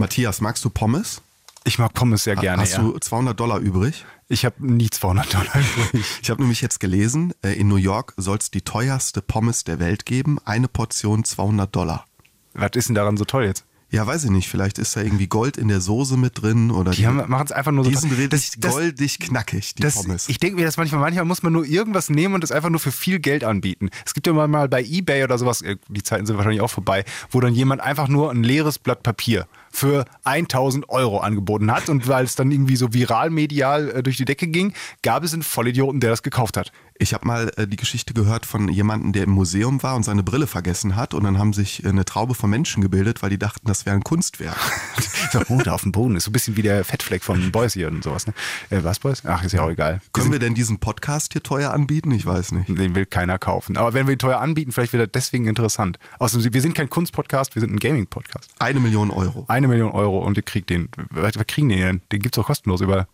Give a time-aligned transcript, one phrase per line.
[0.00, 1.20] Matthias, magst du Pommes?
[1.64, 2.62] Ich mag Pommes sehr gerne.
[2.62, 2.78] Hast ja.
[2.80, 4.06] du 200 Dollar übrig?
[4.28, 5.54] Ich habe nie 200 Dollar
[5.90, 6.04] übrig.
[6.22, 9.78] Ich habe nämlich jetzt gelesen, äh, in New York soll es die teuerste Pommes der
[9.78, 10.38] Welt geben.
[10.46, 12.06] Eine Portion 200 Dollar.
[12.54, 13.66] Was ist denn daran so toll jetzt?
[13.90, 14.48] Ja, weiß ich nicht.
[14.48, 17.72] Vielleicht ist da irgendwie Gold in der Soße mit drin oder Die machen es einfach
[17.72, 17.90] nur so.
[17.90, 20.28] die sind richtig Das- goldig knackig, die Das, Pommes.
[20.28, 22.78] ich denke mir das manchmal, manchmal muss man nur irgendwas nehmen und das einfach nur
[22.80, 23.90] für viel Geld anbieten.
[24.06, 26.70] Es gibt ja mal, mal bei Ebay oder sowas, äh, die Zeiten sind wahrscheinlich auch
[26.70, 31.88] vorbei, wo dann jemand einfach nur ein leeres Blatt Papier für 1000 Euro angeboten hat
[31.88, 35.32] und weil es dann irgendwie so viral medial äh, durch die Decke ging, gab es
[35.32, 36.72] einen Vollidioten, der das gekauft hat.
[37.00, 40.22] Ich habe mal äh, die Geschichte gehört von jemandem, der im Museum war und seine
[40.22, 43.38] Brille vergessen hat und dann haben sich äh, eine Traube von Menschen gebildet, weil die
[43.38, 44.58] dachten, das wäre ein Kunstwerk.
[45.32, 47.88] so, oh, auf dem Boden ist so ein bisschen wie der Fettfleck von Boys hier
[47.88, 48.26] und sowas.
[48.26, 48.34] Ne?
[48.68, 49.22] Äh, was Boys?
[49.24, 50.02] Ach, ist ja auch egal.
[50.12, 52.10] Können wir denn diesen Podcast hier teuer anbieten?
[52.10, 52.68] Ich weiß nicht.
[52.68, 53.78] Den will keiner kaufen.
[53.78, 55.98] Aber wenn wir ihn teuer anbieten, vielleicht wird er deswegen interessant.
[56.18, 58.50] Außerdem, wir sind kein Kunstpodcast, wir sind ein Gaming-Podcast.
[58.58, 59.46] Eine Million Euro.
[59.48, 60.90] Eine Million Euro und ihr kriegt den.
[61.08, 62.02] Was, kriegen die denn?
[62.12, 63.08] Den gibt's doch kostenlos über.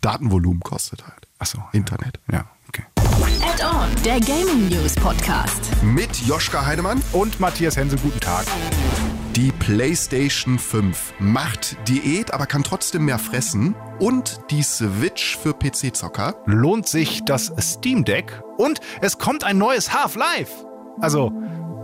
[0.00, 1.26] Datenvolumen kostet halt.
[1.38, 1.62] Achso.
[1.72, 2.20] Internet.
[2.30, 2.84] Ja, okay.
[3.42, 5.70] Add-on, der Gaming News Podcast.
[5.82, 7.02] Mit Joschka Heidemann.
[7.12, 8.46] Und Matthias Hensel, guten Tag.
[9.36, 13.74] Die PlayStation 5 macht Diät, aber kann trotzdem mehr fressen.
[13.98, 16.34] Und die Switch für PC-Zocker.
[16.46, 20.52] Lohnt sich das Steam Deck und es kommt ein neues Half-Life.
[21.00, 21.32] Also,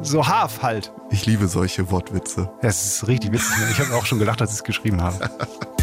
[0.02, 0.92] so Half halt.
[1.10, 2.50] Ich liebe solche Wortwitze.
[2.60, 3.56] Das ist richtig witzig.
[3.58, 3.68] ne?
[3.70, 5.30] Ich habe auch schon gedacht, als ich es geschrieben habe.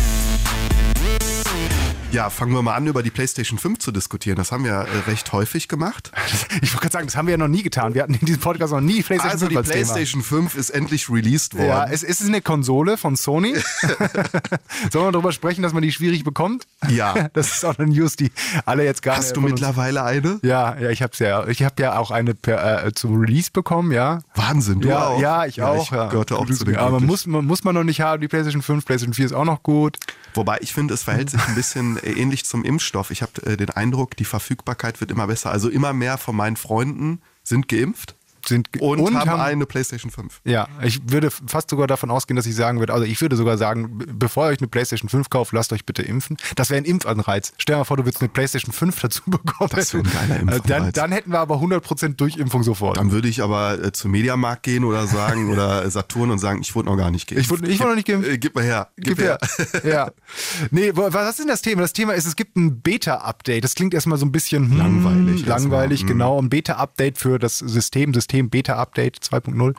[2.16, 4.38] Ja, fangen wir mal an, über die PlayStation 5 zu diskutieren.
[4.38, 6.11] Das haben wir äh, recht häufig gemacht.
[6.61, 7.94] Ich wollte gerade sagen, das haben wir ja noch nie getan.
[7.94, 9.94] Wir hatten in diesem Podcast noch nie PlayStation Also 5 die als Thema.
[9.94, 11.67] PlayStation 5 ist endlich released worden.
[11.67, 13.55] Ja, es ist eine Konsole von Sony.
[14.91, 16.66] Sollen wir darüber sprechen, dass man die schwierig bekommt?
[16.88, 17.13] Ja.
[17.33, 18.31] Das ist auch eine News, die
[18.66, 19.17] alle jetzt gerade.
[19.17, 20.39] Hast du mittlerweile eine?
[20.41, 21.45] Ja, ja, ich hab's ja.
[21.47, 24.19] Ich habe ja auch eine per, äh, zum Release bekommen, ja.
[24.35, 25.19] Wahnsinn, du ja, auch.
[25.19, 25.83] ja, ich auch.
[25.83, 26.07] Ich ja.
[26.07, 28.22] gehörte auch zu den Aber muss, man, muss man noch nicht haben.
[28.22, 29.97] Die PlayStation 5, PlayStation 4 ist auch noch gut.
[30.36, 33.11] Wobei ich finde, es verhält sich ein bisschen äh, ähnlich zum Impfstoff.
[33.11, 35.52] Ich habe äh, den Eindruck, die Verfügbarkeit wird immer besser.
[35.52, 38.16] Also immer mehr von meinen Freunden sind geimpft
[38.47, 40.41] Sind und, und haben, haben- eine PlayStation 5.
[40.44, 43.57] Ja, ich würde fast sogar davon ausgehen, dass ich sagen würde, also ich würde sogar
[43.57, 46.38] sagen, be- bevor ihr euch eine PlayStation 5 kauft, lasst euch bitte impfen.
[46.55, 47.53] Das wäre ein Impfanreiz.
[47.57, 49.69] Stell dir mal vor, du würdest eine PlayStation 5 dazu bekommen.
[49.75, 50.94] Das wäre ein geiler Äh, Dann, Impfanreiz.
[50.94, 52.97] dann hätten wir aber 100% Durchimpfung sofort.
[52.97, 56.75] Dann würde ich aber äh, zum Mediamarkt gehen oder sagen oder Saturn und sagen, ich
[56.75, 57.45] wurde noch gar nicht geimpft.
[57.45, 58.29] Ich wurde- ich wurde noch nicht geimpft.
[58.29, 58.89] Äh, gib mal her.
[58.97, 59.38] Gib her.
[59.84, 60.11] ja.
[60.72, 61.81] Nee, was ist denn das Thema?
[61.81, 63.63] Das Thema ist, es gibt ein Beta-Update.
[63.63, 66.07] Das klingt erstmal so ein bisschen hm, Langweilig Langweilig, erstmal, hm.
[66.07, 66.41] genau.
[66.41, 69.75] Ein Beta-Update für das System, System Beta-Update 2.0.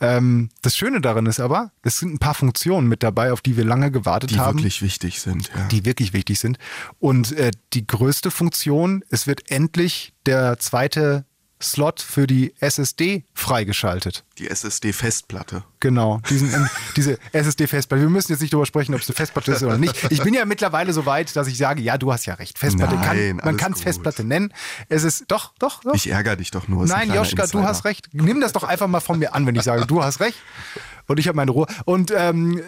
[0.00, 3.56] Ähm, das Schöne daran ist aber, es sind ein paar Funktionen mit dabei, auf die
[3.56, 4.58] wir lange gewartet Die haben.
[4.58, 5.50] wirklich wichtig sind.
[5.56, 5.66] Ja.
[5.68, 6.58] die wirklich wichtig sind.
[6.98, 11.24] Und äh, die größte Funktion, es wird endlich der zweite
[11.60, 14.24] Slot für die SSD freigeschaltet.
[14.38, 15.64] Die SSD-Festplatte.
[15.80, 18.02] Genau, diesen, diese SSD-Festplatte.
[18.02, 20.10] Wir müssen jetzt nicht darüber sprechen, ob es eine Festplatte ist oder nicht.
[20.10, 22.58] Ich bin ja mittlerweile so weit, dass ich sage, ja, du hast ja recht.
[22.58, 23.80] Festplatte Nein, kann, man kann es.
[23.80, 24.52] Festplatte nennen.
[24.88, 25.94] Es ist doch, doch, doch.
[25.94, 26.86] Ich ärgere dich doch nur.
[26.86, 27.64] Nein, Joschka, du Insider.
[27.64, 28.08] hast recht.
[28.12, 30.38] Nimm das doch einfach mal von mir an, wenn ich sage, du hast recht.
[31.06, 31.66] Und ich habe meine Ruhe.
[31.84, 32.60] Und ähm,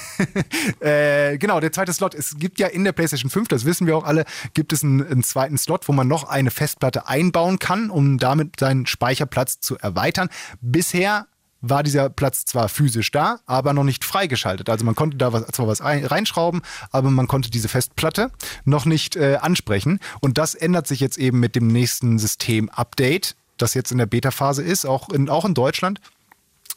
[0.80, 2.14] äh, äh, genau, der zweite Slot.
[2.14, 4.24] Es gibt ja in der PlayStation 5, das wissen wir auch alle,
[4.54, 8.60] gibt es einen, einen zweiten Slot, wo man noch eine Festplatte einbauen kann, um damit
[8.60, 10.28] seinen Speicherplatz zu erweitern.
[10.60, 11.26] Bisher
[11.68, 14.68] war dieser Platz zwar physisch da, aber noch nicht freigeschaltet.
[14.68, 18.30] Also man konnte da was, zwar was ein, reinschrauben, aber man konnte diese Festplatte
[18.64, 20.00] noch nicht äh, ansprechen.
[20.20, 24.62] Und das ändert sich jetzt eben mit dem nächsten System-Update, das jetzt in der Beta-Phase
[24.62, 26.00] ist, auch in, auch in Deutschland.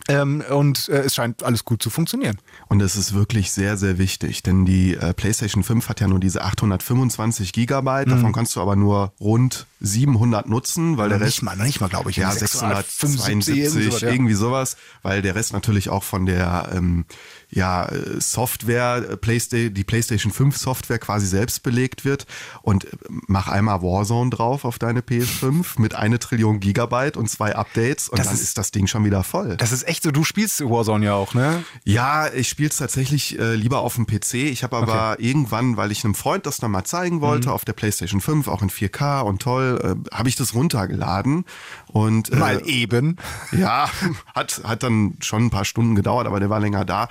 [0.09, 2.39] Ähm, und äh, es scheint alles gut zu funktionieren.
[2.67, 6.19] Und es ist wirklich sehr, sehr wichtig, denn die äh, PlayStation 5 hat ja nur
[6.19, 11.41] diese 825 Gigabyte, davon kannst du aber nur rund 700 nutzen, weil der Rest nicht
[11.43, 12.17] mal, nicht mal, glaube ich.
[12.17, 14.09] ja, 675, 672, irgend sowas, ja.
[14.09, 17.05] irgendwie sowas, weil der Rest natürlich auch von der ähm,
[17.51, 17.89] ja,
[18.19, 22.25] Software, äh, Playsta die PlayStation 5 Software quasi selbst belegt wird
[22.61, 22.89] und äh,
[23.27, 28.19] mach einmal Warzone drauf auf deine PS5 mit eine Trillion Gigabyte und zwei Updates und
[28.19, 29.57] Das dann ist- ist, das Ding schon wieder voll.
[29.57, 31.63] Das ist echt so, du spielst Warzone ja auch, ne?
[31.85, 34.35] Ja, ich spiele es tatsächlich äh, lieber auf dem PC.
[34.35, 37.53] Ich habe aber irgendwann, weil ich einem Freund das dann mal zeigen wollte, Mhm.
[37.55, 41.45] auf der PlayStation 5, auch in 4K und toll, äh, habe ich das runtergeladen.
[41.87, 43.17] Und äh, Mal eben.
[43.51, 43.89] ja,
[44.35, 47.07] hat, hat dann schon ein paar Stunden gedauert, aber der war länger da.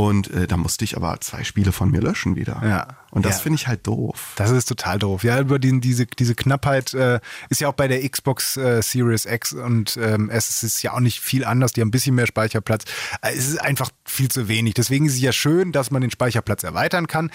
[0.00, 2.60] Und äh, da musste ich aber zwei Spiele von mir löschen wieder.
[2.64, 2.88] Ja.
[3.10, 3.42] Und das Ja.
[3.42, 4.32] finde ich halt doof.
[4.36, 5.24] Das ist total doof.
[5.24, 9.26] Ja, über die, diese, diese Knappheit äh, ist ja auch bei der Xbox äh, Series
[9.26, 11.72] X und ähm, es ist ja auch nicht viel anders.
[11.72, 12.84] Die haben ein bisschen mehr Speicherplatz.
[13.20, 14.74] Äh, es ist einfach viel zu wenig.
[14.74, 17.30] Deswegen ist es ja schön, dass man den Speicherplatz erweitern kann.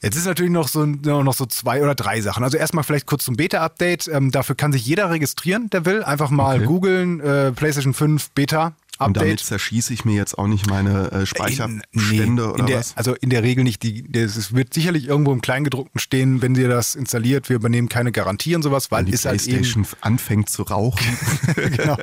[0.00, 2.42] Jetzt ist natürlich noch so, noch so zwei oder drei Sachen.
[2.44, 4.08] Also erstmal vielleicht kurz zum Beta-Update.
[4.08, 6.02] Ähm, dafür kann sich jeder registrieren, der will.
[6.02, 6.66] Einfach mal Okay.
[6.66, 9.40] googeln, äh, PlayStation 5 Beta Und damit Update.
[9.40, 12.96] zerschieße ich mir jetzt auch nicht meine äh, Speicherstände Nee, oder der, was?
[12.96, 13.82] Also in der Regel nicht.
[13.82, 18.12] Die, es wird sicherlich irgendwo im Kleingedruckten stehen, wenn ihr das installiert, wir übernehmen keine
[18.12, 21.18] Garantie und sowas, weil Wenn die ist halt eben Playstation anfängt zu rauchen.
[21.56, 21.96] genau.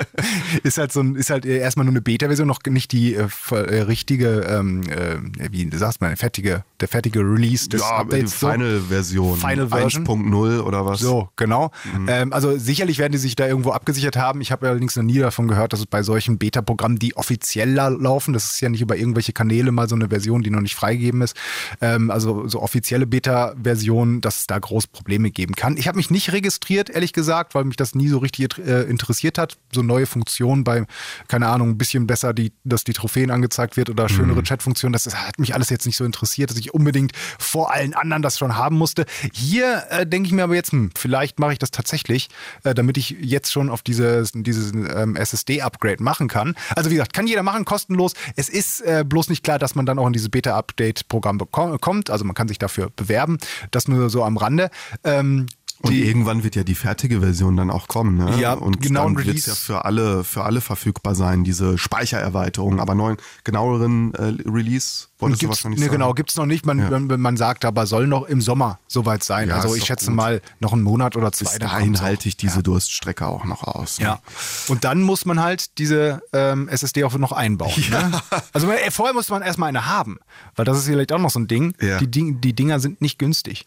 [0.64, 3.82] Ist halt so ein, ist halt erstmal nur eine Beta-Version, noch nicht die äh, äh,
[3.84, 5.18] richtige, ähm, äh,
[5.52, 8.40] wie sagst man, fertige, der fertige Release des ja, die Updates.
[8.40, 8.50] so.
[8.50, 9.38] Final-Version.
[9.38, 10.06] Final Version.
[10.06, 11.00] 1.0 oder was?
[11.00, 11.72] So, genau.
[11.96, 12.08] Mhm.
[12.10, 14.42] Ähm, also sicherlich werden die sich da irgendwo abgesichert haben.
[14.42, 17.88] Ich habe allerdings noch nie davon gehört, dass es bei solchen Beta-Programmen, die offiziell la-
[17.90, 20.76] laufen, das ist ja nicht über irgendwelche Kanäle mal so eine Version, die noch nicht
[20.76, 21.36] freigegeben ist,
[21.82, 25.78] ähm, also so offizielle Beta-Versionen, dass es da groß Probleme geben kann.
[25.78, 29.38] Ich habe mich nicht registriert, ehrlich gesagt, weil mich das nie so richtig äh, interessiert
[29.38, 29.58] hat.
[29.72, 30.86] So neue Funktionen bei,
[31.28, 34.44] keine Ahnung, ein bisschen besser, die, dass die Trophäen angezeigt wird oder schönere Mhm.
[34.44, 34.94] Chatfunktionen.
[34.94, 38.22] Das, das hat mich alles jetzt nicht so interessiert, dass ich unbedingt vor allen anderen
[38.22, 39.06] das schon haben musste.
[39.34, 42.30] Hier äh, denke ich mir aber jetzt, hm, vielleicht mache ich das tatsächlich,
[42.64, 46.56] äh, damit ich jetzt schon auf dieses, dieses ähm, SSD-Upgrade machen kann.
[46.76, 48.14] Also wie gesagt, kann jeder machen, kostenlos.
[48.36, 52.10] Es ist äh, bloß nicht klar, dass man dann auch in dieses Beta-Update-Programm kommt.
[52.10, 53.38] Also man kann sich dafür bewerben.
[53.72, 54.70] Das nur so am Rande.
[55.04, 55.48] Ähm,
[55.82, 58.40] Und die- irgendwann wird ja die fertige Version dann auch kommen, ne?
[58.40, 62.80] Ja, und genau, dann wird es ja für alle, für alle verfügbar sein, diese Speichererweiterung.
[62.80, 65.98] Aber neuen, genaueren äh, Release wolltest du wahrscheinlich ne, sagen.
[66.00, 66.66] genau, gibt es noch nicht.
[66.66, 66.90] Man, Ja.
[67.00, 69.50] man, man sagt aber, soll noch im Sommer soweit sein.
[69.50, 70.16] Ja, also ich schätze gut.
[70.16, 71.50] mal noch einen Monat oder zwei.
[71.50, 74.00] Bis dahin halte ich diese Durststrecke auch noch aus.
[74.00, 74.06] ne?
[74.06, 74.20] Ja.
[74.68, 77.72] Und dann muss man halt diese ähm, SSD auch noch einbauen.
[77.90, 78.12] Ne?
[78.54, 80.18] Also äh, vorher muss man erstmal eine haben,
[80.56, 81.74] weil das ist vielleicht auch noch so ein Ding.
[81.82, 82.00] Ja.
[82.00, 83.66] Die, Ding die Dinger sind nicht günstig.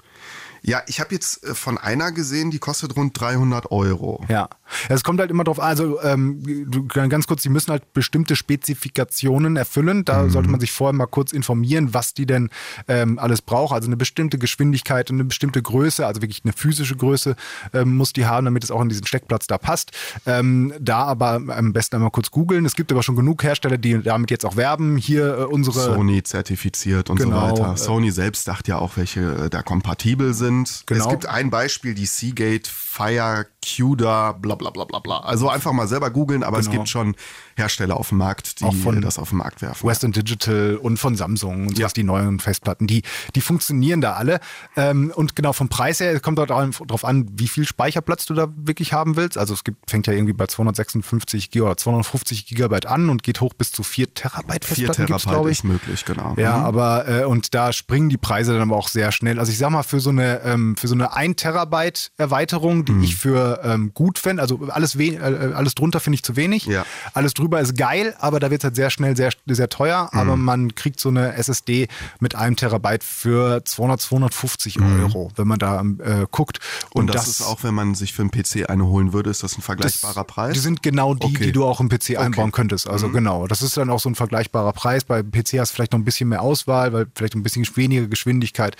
[0.66, 4.24] Ja, ich habe jetzt äh, von einer gesehen, die kostet rund 300 Euro.
[4.28, 4.48] Ja.
[4.88, 9.56] Es kommt halt immer drauf an, also ähm, ganz kurz, die müssen halt bestimmte Spezifikationen
[9.56, 10.04] erfüllen.
[10.04, 12.48] Da sollte man sich vorher mal kurz informieren, was die denn
[12.88, 13.74] ähm, alles braucht.
[13.74, 17.36] Also eine bestimmte Geschwindigkeit und eine bestimmte Größe, also wirklich eine physische Größe
[17.72, 19.92] ähm, muss die haben, damit es auch in diesen Steckplatz da passt.
[20.26, 22.64] Ähm, da aber am besten einmal kurz googeln.
[22.64, 24.96] Es gibt aber schon genug Hersteller, die damit jetzt auch werben.
[24.96, 27.76] Hier äh, unsere Sony zertifiziert und Genau, so weiter.
[27.76, 30.53] Sony selbst sagt ja auch, welche äh, da kompatibel sind.
[30.86, 31.04] Genau.
[31.04, 35.20] Es gibt ein Beispiel, die Seagate Fire CUDA, bla bla bla bla bla.
[35.20, 36.78] Also einfach mal selber googeln, aber es Genau.
[36.78, 37.14] gibt schon
[37.56, 39.86] Hersteller auf dem Markt, die Auch von das auf den Markt werfen.
[39.88, 41.84] Western Digital und von Samsung und Ja.
[41.84, 43.02] sowas, die neuen Festplatten, die,
[43.34, 44.40] die funktionieren da alle.
[44.76, 48.34] Ähm, und genau vom Preis her, es kommt dort darauf an, wie viel Speicherplatz du
[48.34, 49.38] da wirklich haben willst.
[49.38, 53.40] Also es gibt, fängt ja irgendwie bei 256 GB oder 250 Gigabyte an und geht
[53.40, 55.58] hoch bis zu 4 Terabyte 4 Festplatten gibt's, Terabyte glaube ich.
[55.58, 56.34] ist möglich, genau.
[56.36, 56.64] Ja, Mhm.
[56.64, 59.38] aber äh, und da springen die Preise dann aber auch sehr schnell.
[59.38, 62.92] Also ich sag mal, für so eine, ähm, für so eine 1 Terabyte Erweiterung, die
[62.92, 63.02] Mhm.
[63.04, 66.66] ich für ähm, gut fände, also alles, äh, alles drunter finde ich zu wenig.
[66.66, 66.84] Ja.
[67.12, 70.10] Alles drüber ist geil, aber da wird es halt sehr schnell sehr, sehr teuer.
[70.12, 70.18] Mhm.
[70.18, 71.88] Aber man kriegt so eine SSD
[72.20, 76.58] mit einem Terabyte für 200, 250 Euro, wenn man da äh, guckt.
[76.94, 77.00] Mhm.
[77.00, 79.56] Und, das, ist auch, wenn man sich für einen PC eine holen würde, ist das
[79.58, 80.54] ein vergleichbarer Preis?
[80.54, 81.46] Die sind genau die, Okay.
[81.46, 82.86] die du auch im PC einbauen könntest.
[82.86, 82.92] Mhm.
[82.92, 85.04] Also genau, das ist dann auch so ein vergleichbarer Preis.
[85.04, 88.06] Bei PC hast du vielleicht noch ein bisschen mehr Auswahl, weil vielleicht ein bisschen weniger
[88.06, 88.76] Geschwindigkeit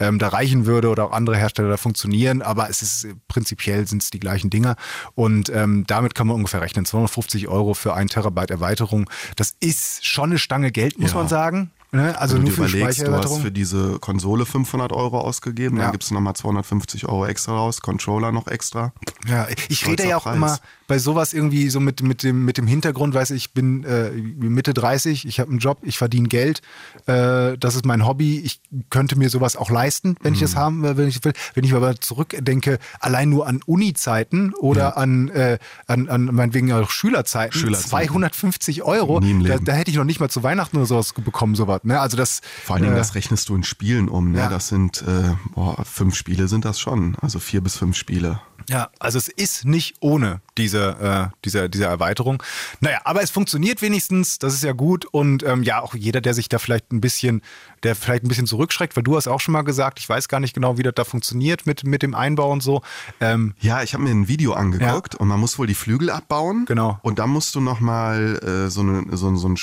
[0.00, 2.42] ähm, da reichen würde oder auch andere Hersteller da funktionieren.
[2.42, 4.76] Aber es ist äh, prinzipiell sind es die gleichen Dinger.
[5.14, 6.84] Und ähm, damit kann man ungefähr rechnen.
[6.84, 9.08] 250 Euro für ein Terabyte Erweiterung.
[9.36, 11.18] Das ist schon eine Stange Geld, muss Ja.
[11.18, 11.70] man sagen.
[11.92, 12.18] Ne?
[12.18, 15.84] Also Wenn du dir für überlegst, du hast für diese Konsole 500 Euro ausgegeben, Ja.
[15.84, 18.92] dann gibst du nochmal 250 Euro extra raus, Controller noch extra.
[19.28, 20.36] Ja, ich Stolzer rede ja auch Preis.
[20.36, 23.82] immer bei sowas irgendwie so mit, mit, dem, mit dem Hintergrund, weiß ich, ich bin
[23.84, 26.60] äh, Mitte 30, ich habe einen Job, ich verdiene Geld,
[27.06, 28.60] äh, das ist mein Hobby, ich
[28.90, 30.44] könnte mir sowas auch leisten, wenn ich Mhm.
[30.44, 31.32] das haben will, wenn ich will.
[31.54, 36.90] Wenn ich aber zurückdenke, allein nur an Uni-Zeiten oder an, äh, an, an meinetwegen auch
[36.90, 37.90] Schülerzeiten, Schülerzeiten.
[37.90, 41.75] 250 Euro, da, da hätte ich noch nicht mal zu Weihnachten oder sowas bekommen, sowas.
[41.84, 42.00] Ne?
[42.00, 44.32] Also das, Vor allen Dingen, äh, das rechnest du in Spielen um.
[44.32, 44.38] Ne?
[44.38, 44.48] ja.
[44.48, 47.16] Das sind, äh, boah, fünf Spiele sind das schon.
[47.20, 48.40] Also vier bis fünf Spiele.
[48.68, 52.42] Ja, also es ist nicht ohne diese, äh, diese, diese Erweiterung.
[52.80, 55.04] Naja, aber es funktioniert wenigstens, das ist ja gut.
[55.06, 57.42] Und ähm, ja, auch jeder, der sich da vielleicht ein bisschen,
[57.84, 60.40] der vielleicht ein bisschen zurückschreckt, weil du hast auch schon mal gesagt, ich weiß gar
[60.40, 62.82] nicht genau, wie das da funktioniert mit, mit dem Einbau und so.
[63.20, 66.64] Ähm, Ja, ich habe mir ein Video angeguckt und man muss wohl die Flügel abbauen.
[66.66, 66.98] Genau.
[67.02, 69.56] Und dann musst du nochmal äh, so, eine, so, so ein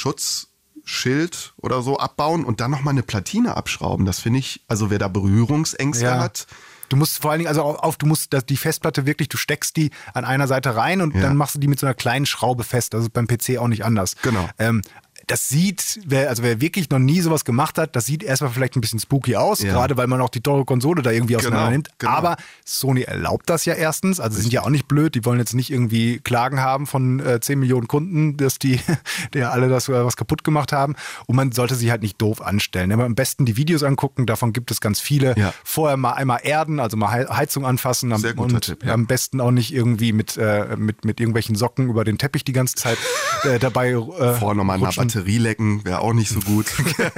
[0.84, 4.06] Schutzschild oder so abbauen und dann nochmal eine Platine abschrauben.
[4.06, 6.20] Das finde ich, also wer da Berührungsängste ja.
[6.20, 6.48] hat,
[6.90, 9.90] Du musst vor allen Dingen, also auf, du musst die Festplatte wirklich, du steckst die
[10.14, 11.22] an einer Seite rein und Ja.
[11.22, 12.94] dann machst du die mit so einer kleinen Schraube fest.
[12.94, 14.16] Das ist beim PC auch nicht anders.
[14.22, 14.48] Genau.
[14.60, 14.84] Ähm,
[15.28, 18.76] das sieht, wer, also wer wirklich noch nie sowas gemacht hat, das sieht erstmal vielleicht
[18.76, 19.72] ein bisschen spooky aus, Ja.
[19.74, 21.90] gerade weil man auch die teure Konsole da irgendwie auseinander nimmt.
[21.98, 22.12] genau.
[22.14, 25.54] Aber Sony erlaubt das ja erstens, also sind ja auch nicht blöd, die wollen jetzt
[25.54, 28.80] nicht irgendwie Klagen haben von äh, 10 Millionen Kunden, dass die,
[29.34, 30.96] der alle das äh, was kaputt gemacht haben.
[31.28, 32.92] Und man sollte sich halt nicht doof anstellen.
[32.92, 35.36] Aber am besten die Videos angucken, davon gibt es ganz viele.
[35.38, 35.54] Ja.
[35.64, 38.94] Vorher mal einmal erden, also mal Hei- Heizung anfassen am, und Tipp, ja.
[38.94, 42.54] am besten auch nicht irgendwie mit, äh, mit, mit irgendwelchen Socken über den Teppich die
[42.54, 42.98] ganze Zeit
[43.44, 43.96] äh, dabei äh,
[44.34, 44.80] Vorher nochmal.
[45.14, 46.66] Batterie lecken, wäre auch nicht so gut.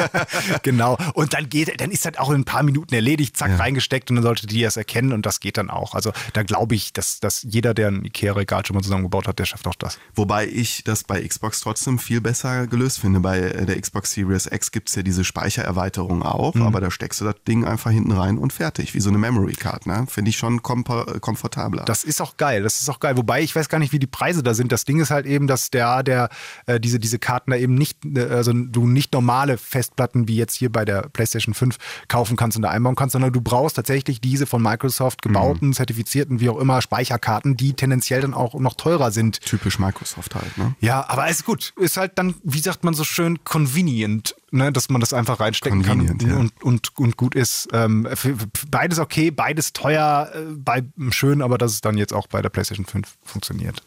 [0.63, 0.97] genau.
[1.13, 4.17] Und dann geht, dann ist das auch in ein paar Minuten erledigt, zack, reingesteckt und
[4.17, 5.95] dann sollte die das erkennen und das geht dann auch.
[5.95, 9.45] Also da glaube ich, dass, dass jeder, der ein Ikea-Regal schon mal zusammengebaut hat, der
[9.45, 9.97] schafft auch das.
[10.13, 13.19] Wobei ich das bei Xbox trotzdem viel besser gelöst finde.
[13.19, 16.63] Bei äh, der Xbox Series X gibt's ja diese Speichererweiterung auch, Mhm.
[16.63, 19.53] aber da steckst du das Ding einfach hinten rein und fertig, wie so eine Memory
[19.53, 19.85] Card.
[19.87, 20.05] Ne?
[20.09, 21.83] Finde ich schon kompo- komfortabler.
[21.85, 23.17] Das ist auch geil, das ist auch geil.
[23.17, 24.71] Wobei ich weiß gar nicht, wie die Preise da sind.
[24.71, 26.29] Das Ding ist halt eben, dass der, der
[26.65, 30.56] äh, diese, diese Karten da eben nicht, äh, also du nicht normale Festplatten wie jetzt
[30.56, 31.77] hier bei der PlayStation 5
[32.08, 36.39] kaufen kannst und da einbauen kannst, sondern du brauchst tatsächlich diese von Microsoft gebauten, zertifizierten,
[36.39, 39.42] wie auch immer, Speicherkarten, die tendenziell dann auch noch teurer sind.
[39.42, 40.58] Typisch Microsoft halt.
[40.58, 40.75] Ne?
[40.80, 41.74] Ja, aber ist gut.
[41.77, 45.84] Ist halt dann, wie sagt man so schön, convenient, ne, dass man das einfach reinstecken
[45.84, 46.38] Convenient, kann ja.
[46.38, 47.68] und, und, und gut ist.
[47.74, 52.13] Ähm, für, für beides okay, beides teuer, äh, bei, schön, aber dass es dann jetzt
[52.13, 53.82] auch bei der PlayStation 5 funktioniert.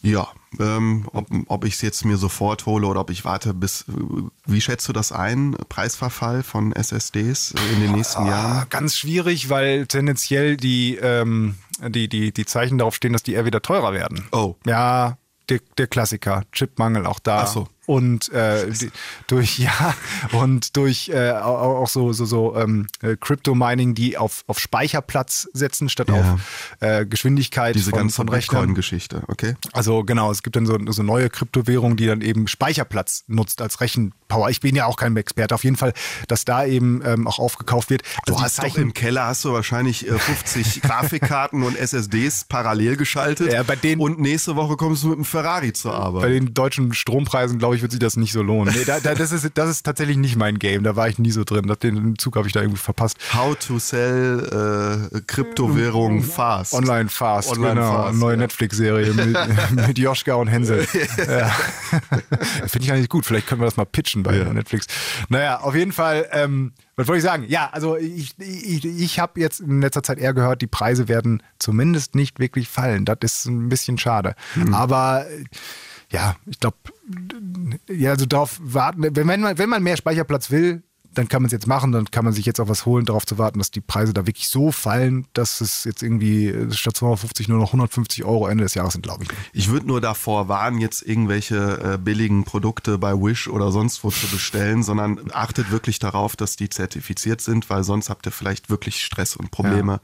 [0.00, 0.28] Ja,
[0.60, 3.92] ähm, ob, ob ich es jetzt mir sofort hole oder ob ich warte bis, äh,
[4.46, 8.62] wie schätzt du das ein, Preisverfall von SSDs in den nächsten Jahren?
[8.62, 13.34] Ah, ganz schwierig, weil tendenziell die, ähm, die, die, die Zeichen darauf stehen, dass die
[13.34, 14.26] eher wieder teurer werden.
[14.30, 14.54] Oh.
[14.64, 17.42] Ja, der, der Klassiker, Chipmangel auch da.
[17.42, 17.68] Ach so.
[17.88, 18.70] Und äh,
[19.28, 19.94] durch ja
[20.32, 25.48] und durch äh, auch, so so so ähm, äh, Crypto Mining, die auf auf Speicherplatz
[25.54, 26.34] setzen statt Ja.
[26.34, 28.60] auf äh, Geschwindigkeit Diese von, ganze von Rechnern.
[28.60, 29.54] Bitcoin-Geschichte, okay?
[29.72, 33.80] Also genau, es gibt dann so, so neue Kryptowährung, die dann eben Speicherplatz nutzt als
[33.80, 34.50] Rechenpower.
[34.50, 35.54] Ich bin ja auch kein Experte.
[35.54, 35.94] Auf jeden Fall,
[36.28, 38.02] dass da eben ähm, auch aufgekauft wird.
[38.26, 41.74] Du Also die hast doch Zeichen- im Keller hast du wahrscheinlich äh, 50 Grafikkarten und
[41.74, 43.50] SSDs parallel geschaltet.
[43.50, 46.30] Ja, bei denen- und nächste Woche kommst du mit einem Ferrari zur bei Arbeit.
[46.34, 48.74] den deutschen Strompreisen, glaube ich, wird sich das nicht so lohnen.
[48.76, 50.82] Nee, da, da, das, ist, das ist tatsächlich nicht mein Game.
[50.82, 51.72] Da war ich nie so drin.
[51.82, 53.18] Den Zug habe ich da irgendwie verpasst.
[53.34, 56.74] How to sell äh, Kryptowährung fast.
[56.74, 58.04] Online Fast, Online genau.
[58.04, 58.38] Fast, neue ja.
[58.38, 59.36] Netflix-Serie mit,
[59.86, 60.86] mit Joschka und Hänsel.
[61.26, 61.48] ja.
[62.66, 63.26] Finde ich eigentlich gut.
[63.26, 64.52] Vielleicht können wir das mal pitchen bei Ja.
[64.52, 64.86] Netflix.
[65.28, 67.44] Naja, auf jeden Fall, ähm, was wollte ich sagen?
[67.48, 71.42] Ja, also ich, ich, ich habe jetzt in letzter Zeit eher gehört, die Preise werden
[71.58, 73.04] zumindest nicht wirklich fallen.
[73.04, 74.34] Das ist ein bisschen schade.
[74.54, 74.74] Hm.
[74.74, 75.26] Aber
[76.10, 76.76] ja, ich glaube,
[77.88, 80.82] ja, also darauf warten, wenn, man, wenn man mehr Speicherplatz will,
[81.14, 83.26] dann kann man es jetzt machen, dann kann man sich jetzt auf was holen, darauf
[83.26, 86.96] zu warten, dass die Preise da wirklich so fallen, dass es jetzt irgendwie äh, statt
[86.96, 89.30] 250 nur noch 150 Euro Ende des Jahres sind, glaube ich.
[89.52, 94.10] Ich würde nur davor warnen, jetzt irgendwelche äh, billigen Produkte bei Wish oder sonst wo
[94.10, 98.70] zu bestellen, sondern achtet wirklich darauf, dass die zertifiziert sind, weil sonst habt ihr vielleicht
[98.70, 100.00] wirklich Stress und Probleme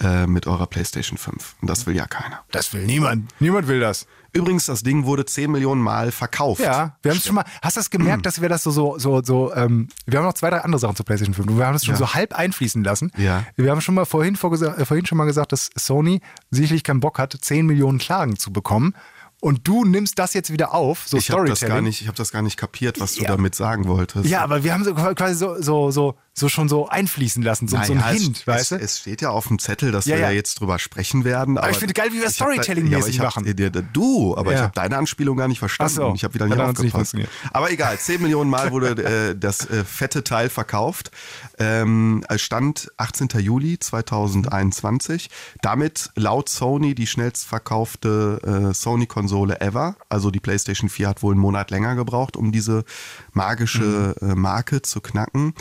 [0.00, 1.56] äh, mit eurer PlayStation 5.
[1.60, 2.40] Und das will ja keiner.
[2.52, 3.30] Das will niemand.
[3.40, 4.06] Niemand will das.
[4.34, 6.60] Übrigens, das Ding wurde 10 Millionen Mal verkauft.
[6.60, 7.44] Ja, wir haben es schon mal.
[7.62, 10.34] Hast du das gemerkt, dass wir das so, so, so, so ähm, wir haben noch
[10.34, 11.98] zwei, drei andere Sachen zur PlayStation 5 und wir haben das schon Ja.
[11.98, 13.12] so halb einfließen lassen.
[13.16, 13.44] Ja.
[13.56, 17.18] Wir haben schon mal vorhin, äh, vorhin schon mal gesagt, dass Sony sicherlich keinen Bock
[17.18, 18.94] hat, 10 Millionen Klagen zu bekommen.
[19.40, 21.74] Und du nimmst das jetzt wieder auf, so ich habe das Storytelling.
[21.76, 23.28] gar nicht, ich habe das gar nicht kapiert, was du Ja.
[23.28, 24.24] damit sagen wolltest.
[24.26, 27.76] Ja, aber wir haben so quasi so, so, so, so schon so einfließen lassen, so,
[27.84, 28.74] so ein Naja, Hint, es, weißt du?
[28.76, 30.30] es, es steht ja auf dem Zettel, dass Ja, wir ja.
[30.30, 31.58] jetzt drüber sprechen werden.
[31.58, 33.56] Aber, ich finde geil, wie wir Storytelling-mäßig aber machen.
[33.92, 35.94] Du, aber ich habe deine Anspielung gar nicht verstanden.
[35.94, 36.12] So.
[36.14, 36.92] Ich habe wieder nicht nicht aufgepasst.
[36.92, 37.30] funktioniert.
[37.52, 41.12] aber egal, 10 Millionen Mal wurde äh, das äh, fette Teil verkauft.
[41.58, 43.28] Ähm, es stand 18.
[43.38, 45.30] Juli 2021.
[45.62, 49.96] Damit laut Sony die schnellst verkaufte äh, Sony-Konsole ever.
[50.08, 52.84] Also die PlayStation 4 hat wohl einen Monat länger gebraucht, um diese
[53.32, 54.30] magische Mhm.
[54.30, 55.54] äh, Marke zu knacken.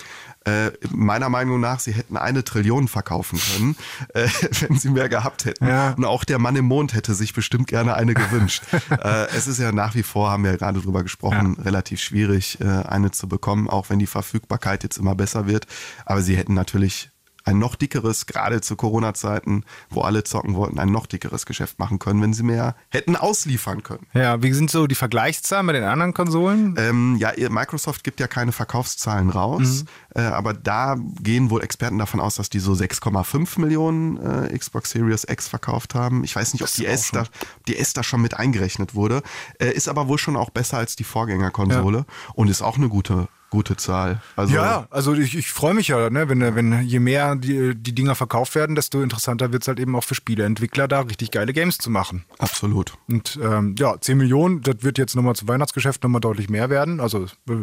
[0.45, 3.77] Äh, meiner Meinung nach, sie hätten eine Trillion verkaufen können,
[4.13, 4.27] äh,
[4.59, 5.65] wenn sie mehr gehabt hätten.
[5.65, 5.91] Ja.
[5.91, 8.63] Und auch der Mann im Mond hätte sich bestimmt gerne eine gewünscht.
[8.89, 12.59] äh, es ist ja nach wie vor, haben wir ja gerade drüber gesprochen, relativ schwierig,
[12.59, 15.65] äh, eine zu bekommen, auch wenn die Verfügbarkeit jetzt immer besser wird.
[16.05, 17.12] Aber sie hätten natürlich
[17.43, 21.99] ein noch dickeres, gerade zu Corona-Zeiten, wo alle zocken wollten, ein noch dickeres Geschäft machen
[21.99, 24.07] können, wenn sie mehr hätten ausliefern können.
[24.13, 26.75] Ja, wie sind so die Vergleichszahlen bei den anderen Konsolen?
[26.77, 29.85] Ähm, ja, Microsoft gibt ja keine Verkaufszahlen raus,
[30.15, 34.91] äh, aber da gehen wohl Experten davon aus, dass die so 6,5 Millionen äh, Xbox
[34.91, 36.23] Series X verkauft haben.
[36.23, 39.21] Ich weiß nicht, ob die, S da, ob die S da schon mit eingerechnet wurde.
[39.59, 43.27] Äh, ist aber wohl schon auch besser als die Vorgängerkonsole und ist auch eine gute
[43.53, 44.19] gute Zahl.
[44.35, 47.93] Also, Ja, also ich, ich freue mich ja, ne, wenn, wenn je mehr die, die
[47.93, 51.53] Dinger verkauft werden, desto interessanter wird es halt eben auch für Spieleentwickler, da richtig geile
[51.53, 52.25] Games zu machen.
[52.39, 52.93] Absolut.
[53.07, 56.99] Und ähm, ja, 10 Millionen, das wird jetzt nochmal zum Weihnachtsgeschäft nochmal deutlich mehr werden.
[56.99, 57.53] Also äh,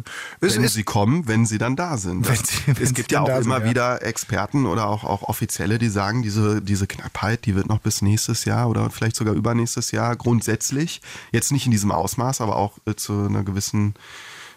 [0.40, 2.28] es Wenn ist sie kommen, wenn sie dann da sind.
[2.28, 3.68] Wenn sie- wenn es gibt ja auch da sind, immer ja.
[3.68, 8.00] wieder Experten oder auch, auch Offizielle, die sagen, diese, diese Knappheit, die wird noch bis
[8.00, 11.00] nächstes Jahr oder vielleicht sogar übernächstes Jahr grundsätzlich,
[11.32, 13.94] jetzt nicht in diesem Ausmaß, aber auch äh, zu einer gewissen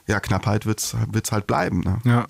[0.08, 1.80] ja, Knappheit wird es halt bleiben.
[1.82, 2.00] Ne?
[2.04, 2.26] Ja.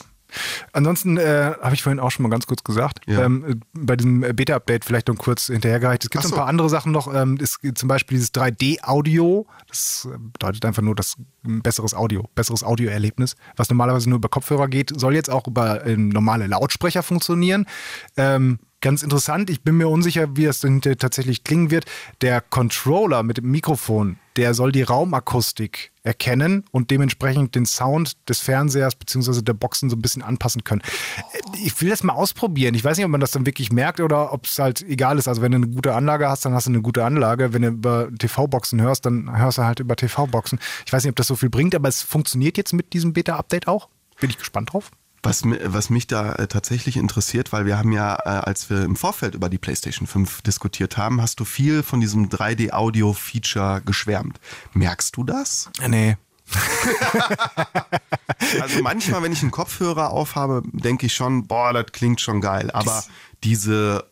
[0.71, 3.23] Ansonsten äh, habe ich vorhin auch schon mal ganz kurz gesagt, Ja.
[3.23, 6.03] ähm, äh, bei diesem Beta-Update vielleicht noch kurz hinterhergereicht.
[6.03, 7.13] Es gibt so ein paar andere Sachen noch.
[7.13, 9.45] Ähm, gibt zum Beispiel dieses 3D-Audio.
[9.67, 11.15] Das äh, bedeutet einfach nur das
[11.45, 15.85] ein besseres Audio, besseres Audioerlebnis, was normalerweise nur über Kopfhörer geht, soll jetzt auch über
[15.85, 17.65] ähm, normale Lautsprecher funktionieren.
[18.17, 21.85] Ähm, Ganz interessant, ich bin mir unsicher, wie es denn tatsächlich klingen wird.
[22.19, 28.41] Der Controller mit dem Mikrofon, der soll die Raumakustik erkennen und dementsprechend den Sound des
[28.41, 29.41] Fernsehers bzw.
[29.41, 30.81] der Boxen so ein bisschen anpassen können.
[31.63, 32.75] Ich will das mal ausprobieren.
[32.75, 35.27] Ich weiß nicht, ob man das dann wirklich merkt oder ob es halt egal ist.
[35.27, 37.53] Also wenn du eine gute Anlage hast, dann hast du eine gute Anlage.
[37.53, 40.59] Wenn du über TV-Boxen hörst, dann hörst du halt über TV-Boxen.
[40.85, 43.67] Ich weiß nicht, ob das so viel bringt, aber es funktioniert jetzt mit diesem Beta-Update
[43.67, 43.87] auch.
[44.19, 44.91] Bin ich gespannt drauf.
[45.23, 48.97] Was, was mich da äh, tatsächlich interessiert, weil wir haben ja, äh, als wir im
[48.97, 54.39] Vorfeld über die PlayStation 5 diskutiert haben, hast du viel von diesem 3D-Audio-Feature geschwärmt.
[54.73, 55.69] Merkst du das?
[55.87, 56.17] Nee.
[58.61, 62.69] Also manchmal, wenn ich einen Kopfhörer aufhabe, denke ich schon, boah, das klingt schon geil.
[62.71, 63.03] Aber
[63.43, 64.05] diese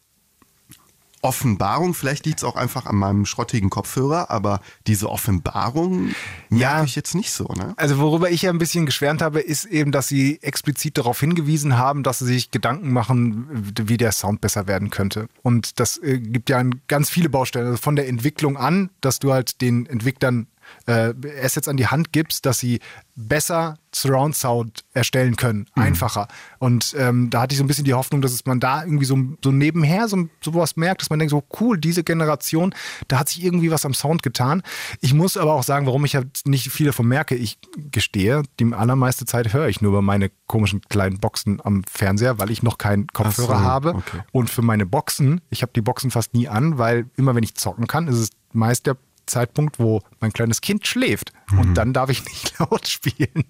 [1.22, 6.10] Offenbarung, vielleicht liegt es auch einfach an meinem schrottigen Kopfhörer, aber diese Offenbarung
[6.50, 6.70] Ja.
[6.74, 7.46] merke ich jetzt nicht so.
[7.56, 7.74] Ne?
[7.78, 11.78] Also worüber ich ja ein bisschen geschwärmt habe, ist eben, dass sie explizit darauf hingewiesen
[11.78, 13.48] haben, dass sie sich Gedanken machen,
[13.82, 15.28] wie der Sound besser werden könnte.
[15.44, 17.68] Und das äh, gibt ja ganz viele Baustellen.
[17.68, 20.48] Also von der Entwicklung an, dass du halt den Entwicklern
[20.86, 22.80] äh, Assets an die Hand gibst, dass sie
[23.16, 26.28] besser Surround Sound erstellen können, einfacher.
[26.60, 29.06] Und ähm, da hatte ich so ein bisschen die Hoffnung, dass es man da irgendwie
[29.06, 32.74] so, so nebenher so sowas merkt, dass man denkt, so cool, diese Generation,
[33.10, 34.64] da hat sich irgendwie was am Sound getan.
[35.02, 37.36] Ich muss aber auch sagen, warum ich halt nicht viel davon merke.
[37.36, 37.60] Ich
[37.92, 42.50] gestehe, die allermeiste Zeit höre ich nur über meine komischen kleinen Boxen am Fernseher, weil
[42.50, 43.96] ich noch keinen Kopfhörer so, habe.
[43.96, 44.22] okay.
[44.32, 47.56] Und für meine Boxen, ich habe die Boxen fast nie an, weil immer wenn ich
[47.56, 51.32] zocken kann, ist es meist der Zeitpunkt, wo mein kleines Kind schläft.
[51.52, 51.60] Mhm.
[51.60, 53.46] Und dann darf ich nicht laut spielen.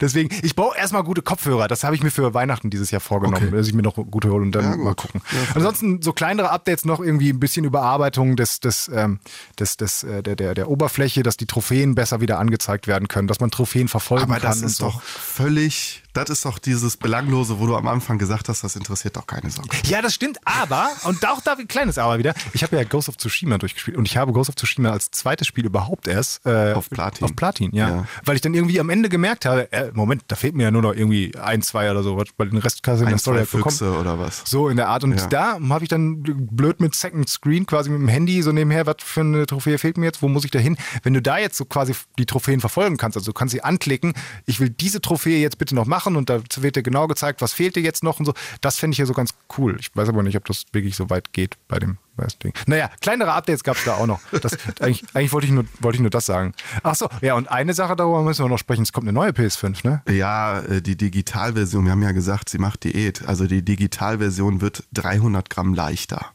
[0.00, 1.68] Deswegen, ich brauche erstmal gute Kopfhörer.
[1.68, 3.56] Das habe ich mir für Weihnachten dieses Jahr vorgenommen, Okay.
[3.56, 4.84] dass ich mir noch gute hole und dann Ja, gut.
[4.84, 5.20] mal gucken.
[5.32, 5.38] Ja.
[5.54, 9.20] Ansonsten so kleinere Updates noch irgendwie ein bisschen Überarbeitung des, des, ähm,
[9.58, 13.28] des, des, äh, der, der, der Oberfläche, dass die Trophäen besser wieder angezeigt werden können,
[13.28, 14.42] dass man Trophäen verfolgen Aber kann.
[14.50, 14.86] das und ist so.
[14.86, 19.16] doch völlig, das ist doch dieses Belanglose, wo du am Anfang gesagt hast, das interessiert
[19.16, 19.62] doch keine Sau.
[19.86, 23.08] Ja, das stimmt, aber, und auch da ein kleines Aber wieder, ich habe ja Ghost
[23.08, 26.72] of Tsushima durchgespielt und ich habe Ghost of Tsushima als zweites Spiel überhaupt erst äh,
[26.74, 27.24] Auf Platin.
[27.24, 27.88] Auf Platin, ja.
[27.88, 28.06] Ja.
[28.24, 30.82] Weil ich dann irgendwie am Ende gemerkt habe, äh, Moment, da fehlt mir ja nur
[30.82, 33.50] noch irgendwie ein, zwei oder so, weil den Rest kannst du in der Story halt
[33.50, 33.70] bekommen.
[33.74, 34.42] Füchse oder was?
[34.44, 35.04] So in der Art.
[35.04, 35.26] Und Ja.
[35.28, 38.96] da habe ich dann blöd mit Second Screen quasi mit dem Handy so nebenher, was
[39.02, 40.76] für eine Trophäe fehlt mir jetzt, wo muss ich da hin?
[41.02, 44.12] Wenn du da jetzt so quasi die Trophäen verfolgen kannst, also du kannst sie anklicken,
[44.46, 47.52] ich will diese Trophäe jetzt bitte noch machen und da wird dir genau gezeigt, was
[47.52, 48.34] fehlt dir jetzt noch und so.
[48.60, 49.76] Das fände ich ja so ganz cool.
[49.80, 52.52] Ich weiß aber nicht, ob das wirklich so weit geht bei dem bei dem Ding.
[52.66, 54.20] Naja, kleinere Updates gab es da auch noch.
[54.42, 56.54] Das, eigentlich eigentlich wollte, ich nur, wollte ich nur das sagen.
[56.82, 58.82] Ach so, ja, und eine Sache, darüber müssen wir noch sprechen.
[58.82, 60.02] Es kommt eine neue PS5, ne?
[60.08, 63.26] Ja, äh, die Digitalversion, wir haben ja gesagt, sie macht Diät.
[63.26, 66.32] Also die Digitalversion wird 300 Gramm leichter.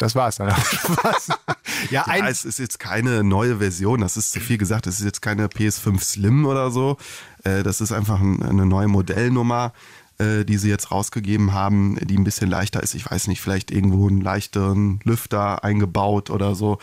[0.00, 0.48] Das war's dann.
[1.02, 1.28] Was?
[1.90, 4.86] Ja, Ja, es ist jetzt keine neue Version, das ist zu viel gesagt.
[4.86, 6.96] Es ist jetzt keine PS5 Slim oder so.
[7.44, 9.72] Äh, Das ist einfach ein- eine neue Modellnummer,
[10.18, 12.94] äh, die sie jetzt rausgegeben haben, die ein bisschen leichter ist.
[12.94, 16.78] Ich weiß nicht, vielleicht irgendwo einen leichteren Lüfter eingebaut oder so.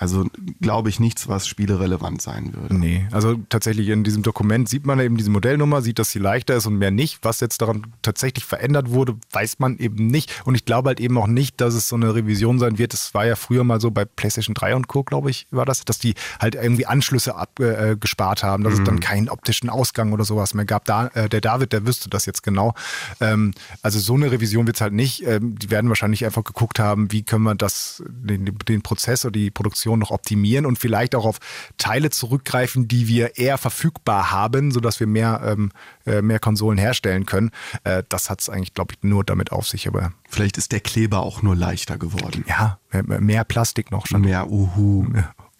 [0.00, 0.24] Also
[0.62, 2.74] glaube ich nichts, was spielerelevant sein würde.
[2.74, 6.56] Nee, also tatsächlich in diesem Dokument sieht man eben diese Modellnummer, sieht, dass sie leichter
[6.56, 7.18] ist und mehr nicht.
[7.20, 10.32] Was jetzt daran tatsächlich verändert wurde, weiß man eben nicht.
[10.46, 12.94] Und ich glaube halt eben auch nicht, dass es so eine Revision sein wird.
[12.94, 15.84] Es war ja früher mal so bei PlayStation 3 und Co., glaube ich, war das,
[15.84, 20.24] dass die halt irgendwie Anschlüsse abgespart äh, haben, dass es dann keinen optischen Ausgang oder
[20.24, 20.86] sowas mehr gab.
[20.86, 22.72] Da, äh, der David, der wüsste das jetzt genau.
[23.20, 25.26] Ähm, also so eine Revision wird es halt nicht.
[25.26, 29.32] Ähm, die werden wahrscheinlich einfach geguckt haben, wie können wir das, den, den Prozess oder
[29.32, 31.38] die Produktion noch optimieren und vielleicht auch auf
[31.78, 35.72] Teile zurückgreifen, die wir eher verfügbar haben, sodass wir mehr, ähm,
[36.06, 37.50] äh, mehr Konsolen herstellen können.
[37.84, 39.86] Äh, das hat es eigentlich, glaube ich, nur damit auf sich.
[39.86, 42.44] Aber Vielleicht ist der Kleber auch nur leichter geworden.
[42.48, 44.22] ja, mehr, mehr Plastik noch schon.
[44.22, 45.06] Mehr Uhu.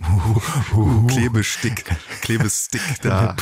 [0.02, 1.06] Uhu.
[1.06, 1.84] Klebestick.
[2.22, 3.36] Klebestick da.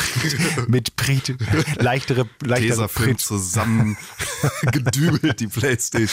[0.66, 1.36] Mit Prit,
[1.76, 3.20] leichtere, leichtere Prit.
[3.20, 3.96] zusammen
[4.72, 6.08] gedübelt, die Playstation.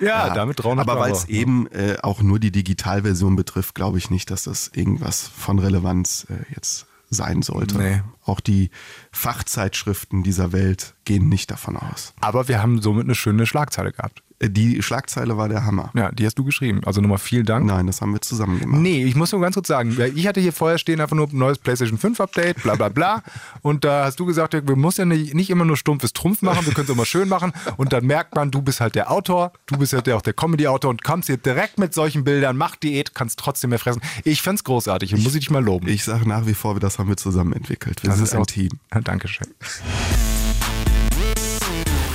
[0.00, 4.10] Ja, damit 300 Aber weil es eben äh, auch nur die Digitalversion betrifft, glaube ich
[4.10, 7.78] nicht, dass das irgendwas von Relevanz äh, jetzt sein sollte.
[7.78, 8.02] Nee.
[8.24, 8.70] Auch die
[9.12, 12.14] Fachzeitschriften dieser Welt gehen nicht davon aus.
[12.20, 14.22] Aber wir haben somit eine schöne Schlagzeile gehabt.
[14.38, 15.90] Äh, Die Schlagzeile war der Hammer.
[15.94, 16.80] Ja, die hast du geschrieben.
[16.84, 17.64] Also nochmal vielen Dank.
[17.66, 18.80] Nein, das haben wir zusammen gemacht.
[18.80, 21.58] Nee, ich muss nur ganz kurz sagen, ich hatte hier vorher stehen einfach nur neues
[21.58, 23.22] PlayStation 5 Update, bla bla bla.
[23.62, 26.66] Und da hast du gesagt, wir müssen ja nicht, nicht immer nur stumpfes Trumpf machen,
[26.66, 27.52] wir können es auch mal schön machen.
[27.78, 30.34] Und dann merkt man, du bist halt der Autor, du bist halt der, auch der
[30.34, 34.02] Comedy-Autor und kommst hier direkt mit solchen Bildern, mach Diät, kannst trotzdem mehr fressen.
[34.24, 35.88] Ich fand's großartig und muss ich dich mal loben.
[35.88, 38.02] Ich sage nach wie vor, das haben wir zusammen entwickelt.
[38.02, 38.68] Wir Das sind ist ein auch- Team.
[38.92, 39.46] Ja, Dankeschön.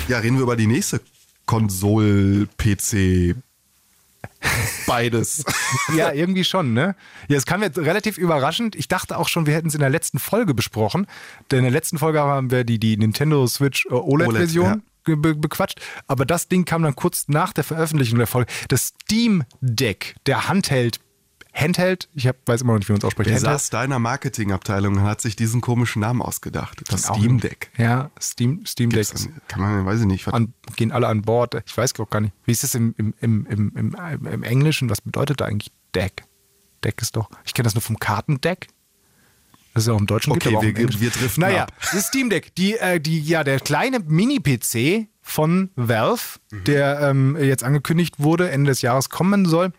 [0.08, 1.02] Ja, reden wir über die nächste
[1.46, 3.36] Konsol-PC.
[4.88, 5.44] Beides.
[5.96, 6.96] Ja, irgendwie schon, ne?
[7.28, 8.76] Ja, es kam jetzt relativ überraschend.
[8.76, 11.08] Ich dachte auch schon, wir hätten es in der letzten Folge besprochen.
[11.50, 15.16] Denn in der letzten Folge haben wir die, die Nintendo Switch äh, OLED-Version OLED, ge-
[15.16, 15.80] be bequatscht.
[16.08, 18.52] Aber das Ding kam dann kurz nach der Veröffentlichung der Folge.
[18.68, 21.00] Das Steam Deck, der Handheld,
[21.54, 23.30] Handheld, ich hab, weiß immer noch nicht, wie man es ausspricht.
[23.30, 23.60] Wer Handheld.
[23.60, 26.82] saß deiner Marketingabteilung und hat sich diesen komischen Namen ausgedacht?
[26.88, 27.70] Das Auch- Steam Deck.
[27.78, 29.08] Ja, Steam, Steam Deck.
[29.50, 30.28] Kann man, weiß ich nicht.
[30.30, 31.62] An, gehen alle an Bord.
[31.66, 32.34] Ich weiß auch gar nicht.
[32.46, 34.90] Wie ist das im, im, im, im, im, im Englischen?
[34.90, 36.24] Was bedeutet da eigentlich Deck?
[36.84, 37.30] Deck ist doch.
[37.44, 38.68] Ich kenne das nur vom Kartendeck.
[39.74, 41.02] Das ist ja auch im Deutschen gibt, Okay, im wir- Englischen.
[41.02, 41.74] wir driften Naja, ab.
[41.94, 42.56] das Steam Deck.
[42.56, 46.64] Die, äh, die, ja, der kleine Mini-PC von Valve, Mhm.
[46.66, 49.72] der ähm, jetzt angekündigt wurde, Ende des Jahres kommen soll.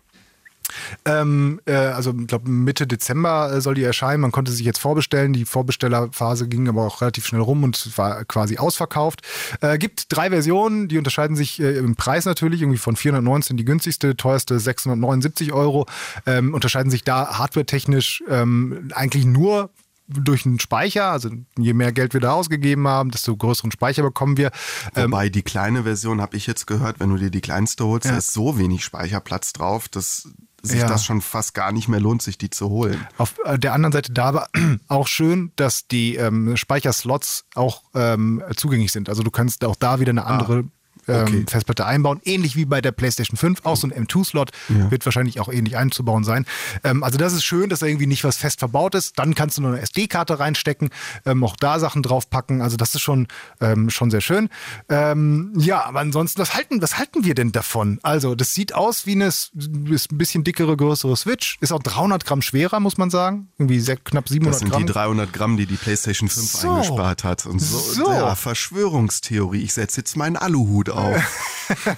[1.05, 4.21] Ähm, äh, also ich glaube Mitte Dezember äh, soll die erscheinen.
[4.21, 5.33] Man konnte sich jetzt vorbestellen.
[5.33, 9.23] Die Vorbestellerphase ging aber auch relativ schnell rum und war quasi ausverkauft.
[9.61, 13.65] Äh, gibt drei Versionen, die unterscheiden sich äh, im Preis natürlich, irgendwie von 419 die
[13.65, 15.87] günstigste, teuerste 679 Euro.
[16.27, 19.71] Ähm, unterscheiden sich da hardwaretechnisch ähm, eigentlich nur
[20.09, 24.37] durch einen Speicher, also je mehr Geld wir da ausgegeben haben, desto größeren Speicher bekommen
[24.37, 24.51] wir.
[24.95, 28.07] Ähm, Wobei die kleine Version, habe ich jetzt gehört, wenn du dir die kleinste holst,
[28.07, 28.13] Ja.
[28.13, 30.29] da ist so wenig Speicherplatz drauf, dass
[30.63, 30.87] sich Ja.
[30.87, 33.07] das schon fast gar nicht mehr lohnt, sich die zu holen.
[33.19, 34.49] Auf äh, der anderen Seite da war
[34.89, 39.09] auch schön, dass die ähm, Speicherslots auch ähm, zugänglich sind.
[39.09, 40.69] Also du kannst auch da wieder eine andere okay.
[41.13, 43.61] Ähm, Festplatte einbauen, ähnlich wie bei der PlayStation 5.
[43.65, 46.47] Auch so ein M2-Slot wird wahrscheinlich auch ähnlich einzubauen sein.
[46.85, 49.19] Ähm, also das ist schön, dass da irgendwie nicht was fest verbaut ist.
[49.19, 50.91] Dann kannst du noch eine SD-Karte reinstecken,
[51.27, 52.61] ähm, auch da Sachen draufpacken.
[52.63, 53.27] Also das ist schon,
[53.61, 54.49] ähm, schon sehr schön.
[54.89, 57.99] Ähm, ja, aber ansonsten, was halten, was halten wir denn davon?
[58.03, 61.59] Also das sieht aus wie eine ist ein bisschen dickere, größere Switch.
[61.61, 63.49] Ist auch 300 Gramm schwerer, muss man sagen.
[63.59, 64.87] Irgendwie sehr, knapp 700 Das sind Gramm.
[64.87, 66.71] die 300 Gramm, die die PlayStation 5 So.
[66.71, 67.47] eingespart hat.
[67.47, 68.11] Und so, So.
[68.11, 69.63] Ja, Verschwörungstheorie.
[69.63, 71.02] Ich setze jetzt meinen Aluhut auf.
[71.09, 71.23] Ein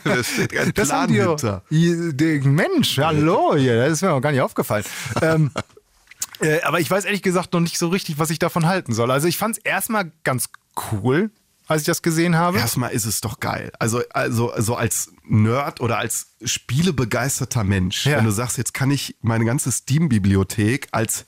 [0.74, 1.36] Das Plan haben
[1.70, 4.84] die, die, Mensch, hallo, hier, das ist mir auch gar nicht aufgefallen.
[5.22, 5.50] ähm,
[6.40, 9.10] äh, aber ich weiß ehrlich gesagt noch nicht so richtig, was ich davon halten soll.
[9.10, 10.50] Also ich fand es erstmal ganz
[10.92, 11.30] cool,
[11.66, 12.58] als ich das gesehen habe.
[12.58, 13.72] Erstmal ist es doch geil.
[13.78, 18.18] Also, also, also als Nerd oder als spielebegeisterter Mensch, Ja.
[18.18, 21.24] wenn du sagst, jetzt kann ich meine ganze Steam-Bibliothek als,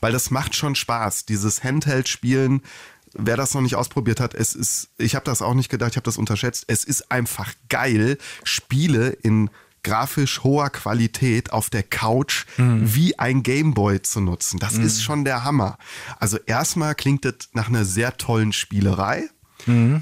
[0.00, 2.62] weil das macht schon Spaß, dieses Handheld-Spielen.
[3.18, 5.96] Wer das noch nicht ausprobiert hat, es ist, ich habe das auch nicht gedacht, ich
[5.96, 6.64] habe das unterschätzt.
[6.68, 9.50] Es ist einfach geil, Spiele in
[9.82, 14.58] grafisch hoher Qualität auf der Couch wie ein Gameboy zu nutzen.
[14.58, 15.78] Das ist schon der Hammer.
[16.18, 19.28] Also erstmal klingt das nach einer sehr tollen Spielerei.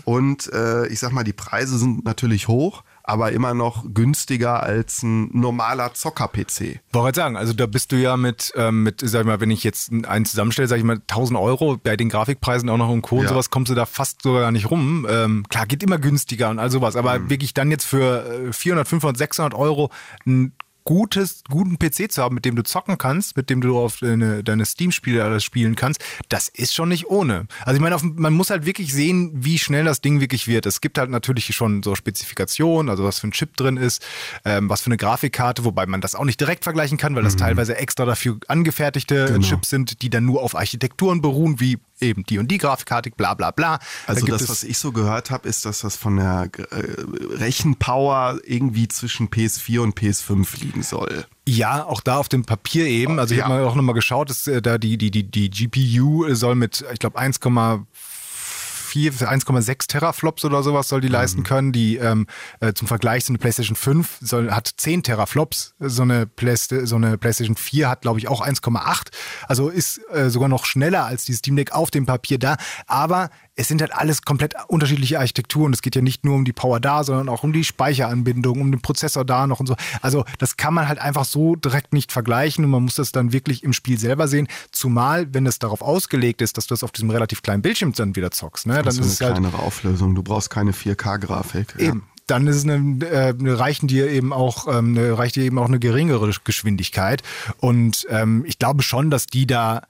[0.05, 5.03] Und äh, ich sag mal, die Preise sind natürlich hoch, aber immer noch günstiger als
[5.05, 6.81] ein normaler Zocker-PC.
[6.93, 9.51] Wollte gerade sagen, also da bist du ja mit, ähm, mit, sag ich mal, wenn
[9.53, 13.03] ich jetzt einen zusammenstelle, sag ich mal, 1000 Euro bei den Grafikpreisen auch noch und
[13.03, 13.17] Co.
[13.19, 13.29] und Ja.
[13.29, 15.07] sowas, kommst du da fast sogar gar nicht rum.
[15.09, 18.89] Ähm, klar, geht immer günstiger und all sowas, aber wirklich dann jetzt für äh, 400,
[18.89, 19.91] 500, 600 Euro
[20.27, 20.53] ein
[20.87, 24.43] gutes, guten PC zu haben, mit dem du zocken kannst, mit dem du auf deine,
[24.43, 27.47] deine Steam-Spiele alles spielen kannst, das ist schon nicht ohne.
[27.65, 30.65] Also ich meine, auf, man muss halt wirklich sehen, wie schnell das Ding wirklich wird.
[30.65, 34.03] Es gibt halt natürlich schon so Spezifikationen, also was für ein Chip drin ist,
[34.45, 37.37] ähm, was für eine Grafikkarte, wobei man das auch nicht direkt vergleichen kann, weil das
[37.37, 39.47] teilweise extra dafür angefertigte Genau.
[39.47, 43.35] Chips sind, die dann nur auf Architekturen beruhen, wie eben die und die Grafikkarte, bla
[43.35, 43.79] bla bla.
[44.07, 46.77] Also das, was ich so gehört habe, ist, dass das von der äh,
[47.37, 51.27] Rechenpower irgendwie zwischen PS4 und PS5 liegen soll.
[51.49, 53.19] Ja, auch da auf dem Papier eben.
[53.19, 53.45] Also ich Ja.
[53.47, 56.85] habe mal auch nochmal geschaut, dass äh, da die, die, die, die GPU soll mit,
[56.93, 57.19] ich glaube,
[58.97, 61.73] 1,4, 1,6 Teraflops oder sowas soll die leisten können.
[61.73, 62.27] Die ähm,
[62.61, 65.75] äh, zum Vergleich so eine PlayStation 5 soll, hat 10 Teraflops.
[65.79, 69.09] So eine, Playsta so eine PlayStation 4 hat, glaube ich, auch 1,8.
[69.47, 72.57] Also ist äh, sogar noch schneller als die Steam Deck auf dem Papier da.
[72.87, 75.73] Aber es sind halt alles komplett unterschiedliche Architekturen.
[75.73, 78.71] Es geht ja nicht nur um die Power da, sondern auch um die Speicheranbindung, um
[78.71, 79.77] den Prozessor da noch und so.
[80.03, 83.33] Also das kann man halt einfach so direkt nicht vergleichen und man muss das dann
[83.33, 84.47] wirklich im Spiel selber sehen.
[84.73, 88.15] Zumal, wenn es darauf ausgelegt ist, dass du das auf diesem relativ kleinen Bildschirm dann
[88.15, 88.67] wieder zockst.
[88.67, 88.75] Ne?
[88.75, 90.15] Dann Das ist es eine halt kleinere Auflösung.
[90.15, 91.77] Du brauchst keine 4K-Grafik.
[91.79, 92.05] Eben.
[92.27, 95.59] Dann ist es eine, äh, eine reichen dir eben auch ähm, eine, reicht dir eben
[95.59, 97.23] auch eine geringere Geschwindigkeit.
[97.59, 99.83] Und ähm, ich glaube schon, dass die da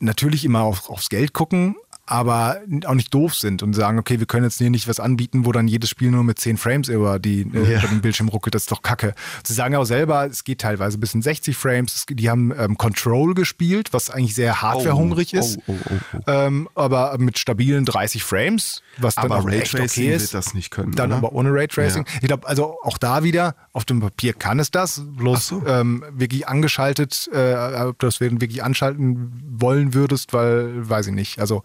[0.00, 4.26] natürlich immer auf, aufs Geld gucken, aber auch nicht doof sind und sagen, okay, wir
[4.26, 7.18] können jetzt hier nicht was anbieten, wo dann jedes Spiel nur mit 10 Frames über,
[7.18, 7.78] die, äh, Ja.
[7.78, 8.54] über den Bildschirm ruckelt.
[8.54, 9.14] Das ist doch kacke.
[9.44, 11.94] Sie sagen auch selber, es geht teilweise bis in 60 Frames.
[11.94, 15.58] Es, die haben ähm, Control gespielt, was eigentlich sehr hardwarehungrig ist.
[15.66, 16.20] Oh, oh, oh, oh.
[16.26, 20.22] Ähm, aber mit stabilen 30 Frames, was dann Aber auch echt Raytracing okay ist.
[20.32, 20.92] wird das nicht können.
[20.92, 21.16] Dann oder?
[21.18, 22.04] aber ohne Raytracing.
[22.20, 25.62] Ich glaube, also auch da wieder, auf dem Papier kann es das, bloß so.
[25.66, 31.38] ähm, wirklich angeschaltet, äh, ob du das wirklich anschalten wollen würdest, weil, weiß ich nicht.
[31.38, 31.62] Also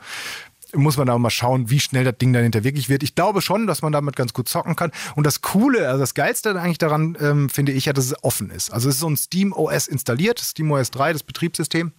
[0.73, 3.03] muss man da mal schauen, wie schnell das Ding dann hinter wirklich wird.
[3.03, 4.91] Ich glaube schon, dass man damit ganz gut zocken kann.
[5.15, 8.49] Und das Coole, also das Geilste eigentlich daran, ähm, finde ich ja, dass es offen
[8.49, 8.71] ist.
[8.71, 11.91] Also es ist so ein Steam OS installiert, Steam OS 3, das Betriebssystem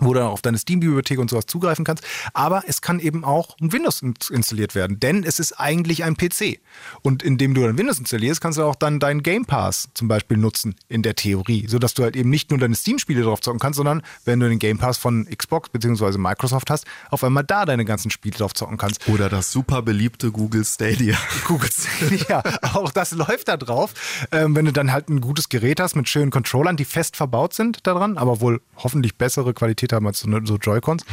[0.00, 2.04] wo du auf deine Steam-Bibliothek und sowas zugreifen kannst.
[2.34, 6.16] Aber es kann eben auch ein Windows in- installiert werden, denn es ist eigentlich ein
[6.16, 6.60] PC.
[7.02, 10.36] Und indem du dann Windows installierst, kannst du auch dann deinen Game Pass zum Beispiel
[10.36, 11.66] nutzen, in der Theorie.
[11.68, 14.58] Sodass du halt eben nicht nur deine Steam-Spiele drauf zocken kannst, sondern wenn du den
[14.58, 16.18] Game Pass von Xbox bzw.
[16.18, 19.08] Microsoft hast, auf einmal da deine ganzen Spiele drauf zocken kannst.
[19.08, 21.16] Oder das super beliebte Google Stadia.
[21.46, 22.42] Google Stadia,
[22.74, 23.94] auch das läuft da drauf.
[24.32, 27.54] Ähm, wenn du dann halt ein gutes Gerät hast mit schönen Controllern, die fest verbaut
[27.54, 31.04] sind daran, aber wohl hoffentlich bessere Qualität haben als so, so Joy-Cons,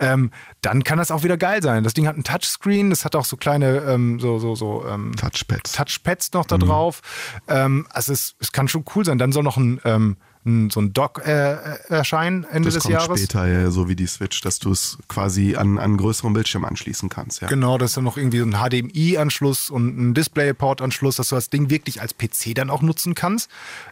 [0.00, 1.84] ähm, dann kann das auch wieder geil sein.
[1.84, 5.12] Das Ding hat ein Touchscreen, das hat auch so kleine ähm, so, so, so ähm,
[5.16, 5.72] Touchpads.
[5.72, 7.00] Touchpads noch da drauf.
[7.48, 9.18] Ähm, also es, es kann schon cool sein.
[9.18, 12.94] Dann soll noch ein, ähm, so ein Dock äh, äh, erscheinen Ende Das des kommt
[12.94, 13.20] Jahres.
[13.20, 16.64] später, ja, so wie die Switch, dass du es quasi an, an einen größeren Bildschirm
[16.64, 17.42] anschließen kannst.
[17.42, 17.48] Ja.
[17.48, 21.48] Genau, das ist dann noch irgendwie so ein HDMI-Anschluss und ein DisplayPort-Anschluss, dass du das
[21.48, 23.50] Ding wirklich als PC dann auch nutzen kannst.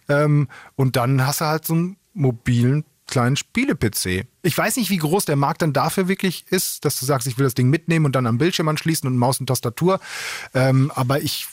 [0.08, 4.26] Ähm, und dann hast du halt so einen mobilen kleinen Spiele-PC.
[4.42, 7.36] Ich weiß nicht, wie groß der Markt dann dafür wirklich ist, dass du sagst, ich
[7.36, 10.00] will das Ding mitnehmen und dann am Bildschirm anschließen und Maus und Tastatur.
[10.54, 11.48] Ähm, aber ich,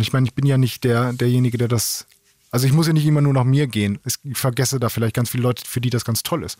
[0.00, 2.06] ich meine, ich bin ja nicht der, derjenige, der das.
[2.50, 3.98] Also ich muss ja nicht immer nur nach mir gehen.
[4.04, 6.58] Ich vergesse da vielleicht ganz viele Leute, für die das ganz toll ist.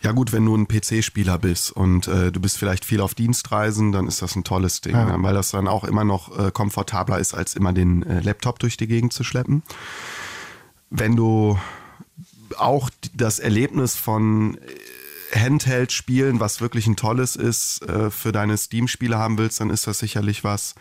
[0.00, 3.90] Ja gut, wenn du ein PC-Spieler bist und äh, du bist vielleicht viel auf Dienstreisen,
[3.90, 5.06] dann ist das ein tolles Ding, Ja.
[5.16, 5.20] ne?
[5.24, 8.76] weil das dann auch immer noch äh, komfortabler ist, als immer den äh, Laptop durch
[8.76, 9.64] die Gegend zu schleppen.
[10.90, 11.58] Wenn du
[12.56, 19.18] auch das Erlebnis von äh, Handheld-Spielen, was wirklich ein tolles ist, äh, für deine Steam-Spiele
[19.18, 20.74] haben willst, dann ist das sicherlich was.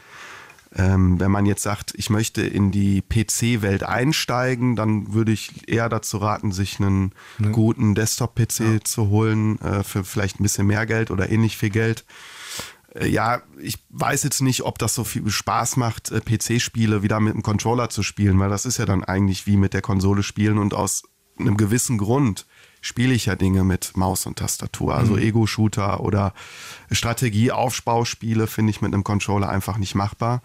[0.75, 5.87] Ähm, wenn man jetzt sagt, ich möchte in die PC-Welt einsteigen, dann würde ich eher
[5.87, 7.13] dazu raten, sich einen
[7.51, 12.05] guten Desktop-PC zu holen, äh, für vielleicht ein bisschen mehr Geld oder ähnlich viel Geld.
[12.95, 17.19] Äh, ja, ich weiß jetzt nicht, ob das so viel Spaß macht, äh, PC-Spiele wieder
[17.19, 20.21] mit dem Controller zu spielen, weil das ist ja dann eigentlich wie mit der Konsole
[20.21, 21.03] spielen und aus
[21.39, 22.45] einem gewissen Grund
[22.81, 24.95] spiele ich ja Dinge mit Maus und Tastatur.
[24.95, 26.33] Also Ego-Shooter oder
[26.91, 30.41] Strategie-Aufbauspiele finde ich mit einem Controller einfach nicht machbar.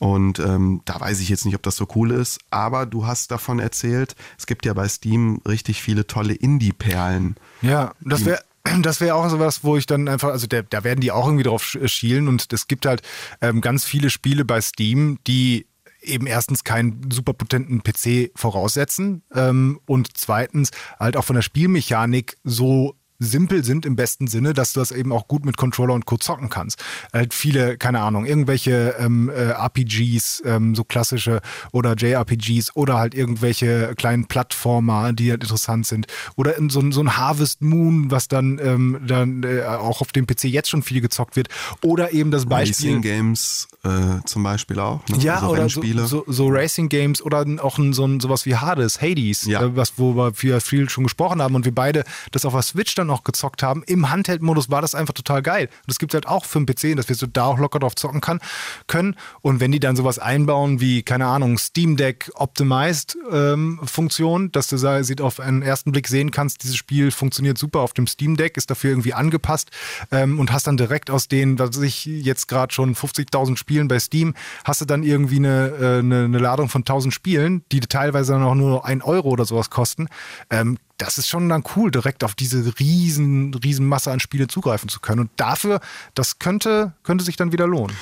[0.00, 2.38] Und ähm, da weiß ich jetzt nicht, ob das so cool ist.
[2.50, 7.36] Aber du hast davon erzählt, es gibt ja bei Steam richtig viele tolle Indie-Perlen.
[7.62, 8.40] Ja, das wäre
[8.82, 11.44] das wäre auch sowas, wo ich dann einfach, also der, da werden die auch irgendwie
[11.44, 13.02] drauf sch- schielen und es gibt halt
[13.40, 15.66] ähm, ganz viele Spiele bei Steam, die
[16.08, 22.36] eben erstens keinen super potenten PC voraussetzen ähm, und zweitens halt auch von der Spielmechanik
[22.44, 26.06] so simpel sind im besten Sinne, dass du das eben auch gut mit Controller und
[26.06, 26.16] Co.
[26.16, 26.82] zocken kannst.
[27.12, 31.40] Halt viele, keine Ahnung, irgendwelche ähm, äh, RPGs, ähm, so klassische
[31.72, 36.06] oder JRPGs oder halt irgendwelche kleinen Plattformer, die halt interessant sind.
[36.36, 40.12] Oder in so, ein- so ein Harvest Moon, was dann, ähm, dann äh, auch auf
[40.12, 41.48] dem PC jetzt schon viel gezockt wird.
[41.82, 42.88] Oder eben das Beispiel.
[42.90, 43.88] Racing Games äh,
[44.26, 45.00] zum Beispiel auch.
[45.08, 45.18] Ne?
[45.18, 48.54] Ja, also oder so, so, so Racing Games oder auch ein, so ein, sowas wie
[48.56, 49.62] Hades, Hades, Ja.
[49.62, 52.62] äh, was, wo wir viel, viel schon gesprochen haben und wir beide das auf der
[52.62, 53.82] Switch dann auch gezockt haben.
[53.86, 55.66] Im Handheld-Modus war das einfach total geil.
[55.66, 57.94] Und das gibt halt auch für den PC, dass wir so da auch locker drauf
[57.94, 58.40] zocken kann,
[58.86, 59.16] können.
[59.40, 64.68] Und wenn die dann sowas einbauen wie, keine Ahnung, Steam Deck Optimized ähm, Funktion, dass
[64.68, 68.36] du sieht auf einen ersten Blick sehen kannst, dieses Spiel funktioniert super auf dem Steam
[68.36, 69.70] Deck, ist dafür irgendwie angepasst
[70.10, 73.98] ähm, und hast dann direkt aus den, was ich jetzt gerade schon 50.000 Spielen bei
[73.98, 78.32] Steam, hast du dann irgendwie eine, äh, eine, eine Ladung von 1000 Spielen, die teilweise
[78.32, 80.08] dann auch nur ein Euro oder sowas kosten.
[80.50, 84.88] Ähm, das ist schon dann cool, direkt auf diese riesen, riesen Masse an Spiele zugreifen
[84.88, 85.20] zu können.
[85.20, 85.80] Und dafür,
[86.14, 87.96] das könnte, könnte sich dann wieder lohnen.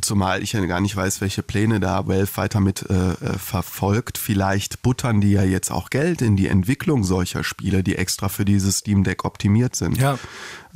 [0.00, 4.16] Zumal ich ja gar nicht weiß, welche Pläne da Valve weiter mit äh, äh, verfolgt.
[4.16, 8.44] Vielleicht buttern die ja jetzt auch Geld in die Entwicklung solcher Spiele, die extra für
[8.44, 9.98] dieses Steam Deck optimiert sind.
[9.98, 10.18] Ja.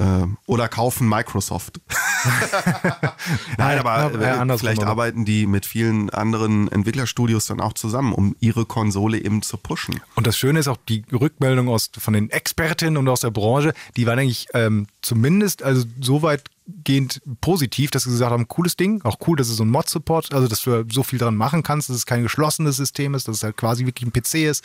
[0.00, 1.78] Äh, oder kaufen Microsoft.
[3.58, 8.12] Nein, aber Ja, äh, vielleicht aber- arbeiten die mit vielen anderen Entwicklerstudios dann auch zusammen,
[8.14, 10.00] um ihre Konsole eben zu pushen.
[10.14, 13.74] Und das Schöne ist auch die Rückmeldung aus, von den Expertinnen und aus der Branche,
[13.96, 18.76] die waren eigentlich ähm, zumindest also so weit durchgehend positiv, dass sie gesagt haben, cooles
[18.76, 21.62] Ding, auch cool, dass es so ein Mod-Support, also dass du so viel dran machen
[21.62, 24.64] kannst, dass es kein geschlossenes System ist, dass es halt quasi wirklich ein PC ist,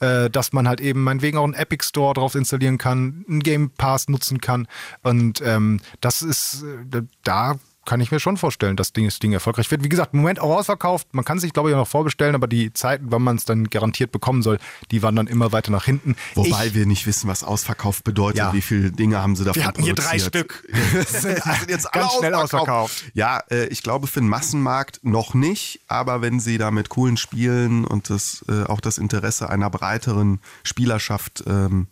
[0.00, 3.70] äh, dass man halt eben meinetwegen auch einen Epic Store drauf installieren kann, einen Game
[3.70, 4.66] Pass nutzen kann.
[5.02, 7.58] Und ähm, das ist, äh, da
[7.90, 9.82] kann ich mir schon vorstellen, dass das Ding erfolgreich wird.
[9.82, 11.12] Wie gesagt, im Moment auch ausverkauft.
[11.12, 13.68] Man kann sich, glaube ich, auch noch vorbestellen, aber die Zeiten, wann man es dann
[13.68, 14.58] garantiert bekommen soll,
[14.92, 16.14] die waren dann immer weiter nach hinten.
[16.36, 18.38] Wobei ich, wir nicht wissen, was ausverkauft bedeutet.
[18.38, 18.52] Ja.
[18.52, 20.62] Wie viele Dinge haben sie davon Wir hatten hier drei Stück.
[21.08, 23.06] sind, sind jetzt ganz schnell ausverkauft.
[23.12, 27.16] Ja, äh, ich glaube für den Massenmarkt noch nicht, aber wenn sie da mit coolen
[27.16, 31.88] Spielen und das, äh, auch das Interesse einer breiteren Spielerschaft ähm,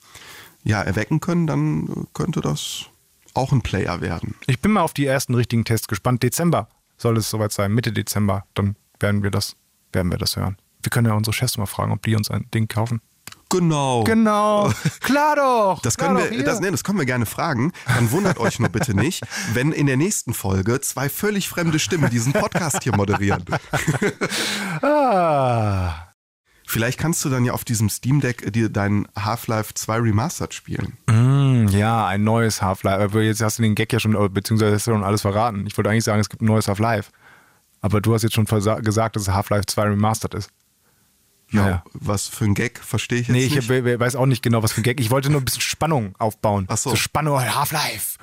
[0.62, 2.86] ja, erwecken können, dann könnte das
[3.34, 4.34] auch ein Player werden.
[4.46, 6.22] Ich bin mal auf die ersten richtigen Tests gespannt.
[6.22, 9.56] Dezember soll es soweit sein, Mitte Dezember, dann werden wir das,
[9.92, 10.56] werden wir das hören.
[10.82, 13.00] Wir können ja unsere Chefs mal fragen, ob die uns ein Ding kaufen.
[13.50, 14.04] Genau.
[14.04, 14.70] Genau.
[15.00, 15.80] Klar doch.
[15.82, 17.72] Das können, Klar wir, das, nee, das können wir gerne fragen.
[17.86, 19.22] Dann wundert euch nur bitte nicht,
[19.54, 23.44] wenn in der nächsten Folge zwei völlig fremde Stimmen diesen Podcast hier moderieren.
[24.82, 26.07] ah.
[26.68, 30.52] Vielleicht kannst du dann ja auf diesem Steam Deck äh, dir dein Half-Life 2 Remastered
[30.52, 30.98] spielen.
[31.06, 33.18] Mm, ja, ein neues Half-Life.
[33.22, 35.66] Jetzt hast du den Gag ja schon, beziehungsweise hast du schon alles verraten.
[35.66, 37.10] Ich wollte eigentlich sagen, es gibt ein neues Half-Life.
[37.80, 40.50] Aber du hast jetzt schon gesagt, dass es Half-Life 2 Remastered ist.
[41.50, 41.84] Ja, naja.
[41.94, 43.70] was für ein Gag, verstehe ich jetzt nee, nicht.
[43.70, 45.00] Nee, ich weiß auch nicht genau, was für ein Gag.
[45.00, 46.66] Ich wollte nur ein bisschen Spannung aufbauen.
[46.68, 46.90] Ach so.
[46.90, 48.18] so Spannung, Half-Life.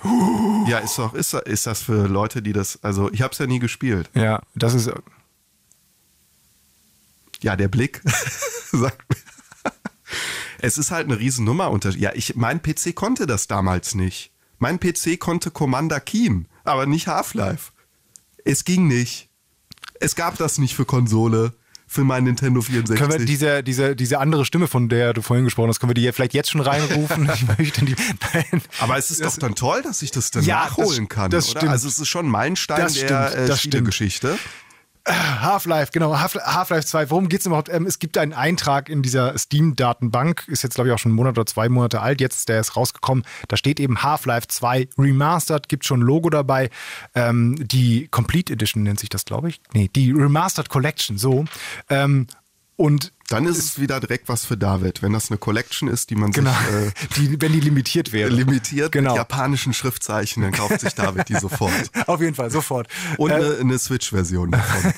[0.67, 3.47] Ja, ist doch, ist, ist das für Leute, die das, also ich habe es ja
[3.47, 4.11] nie gespielt.
[4.13, 4.91] Ja, das ist,
[7.41, 8.01] ja, der Blick
[8.71, 9.17] sagt mir.
[10.59, 11.91] Es ist halt eine Riesennummer unter.
[11.91, 14.31] Ja, ich, mein PC konnte das damals nicht.
[14.57, 17.71] Mein PC konnte Commander Keen, aber nicht Half-Life.
[18.45, 19.29] Es ging nicht.
[19.99, 21.53] Es gab das nicht für Konsole,
[21.87, 22.97] für mein Nintendo 64.
[22.97, 25.93] Können wir diese, diese, diese andere Stimme, von der du vorhin gesprochen hast, können wir
[25.93, 27.29] die vielleicht jetzt schon reinrufen?
[27.33, 27.95] ich möchte die,
[28.33, 28.61] nein.
[28.79, 31.31] Aber es ist das, doch dann toll, dass ich das dann ja, nachholen das, kann.
[31.31, 31.59] Das oder?
[31.59, 31.71] stimmt.
[31.71, 34.37] Also es ist schon ein Meilenstein das der stimmt, äh, Spielegeschichte.
[35.07, 37.11] Half-Life, genau, Half-Life 2.
[37.11, 37.69] Worum geht es überhaupt?
[37.69, 41.17] Ähm, es gibt einen Eintrag in dieser Steam-Datenbank, ist jetzt, glaube ich, auch schon einen
[41.17, 42.21] Monat oder zwei Monate alt.
[42.21, 43.23] Jetzt ist der erst rausgekommen.
[43.47, 46.69] Da steht eben Half-Life 2 Remastered, gibt schon ein Logo dabei.
[47.13, 49.61] Ähm, die Complete Edition nennt sich das, glaube ich.
[49.73, 51.45] Nee, die Remastered Collection, so.
[51.89, 52.27] Ähm,
[52.77, 56.15] und dann ist es wieder direkt was für David, wenn das eine Collection ist, die
[56.15, 58.29] man genau, sich, äh, die, wenn die limitiert wäre.
[58.29, 59.11] Limitiert genau.
[59.11, 61.73] mit japanischen Schriftzeichen, dann kauft sich David die sofort.
[62.07, 62.87] Auf jeden Fall, sofort.
[63.17, 64.93] Und äh, eine, eine Switch-Version davon.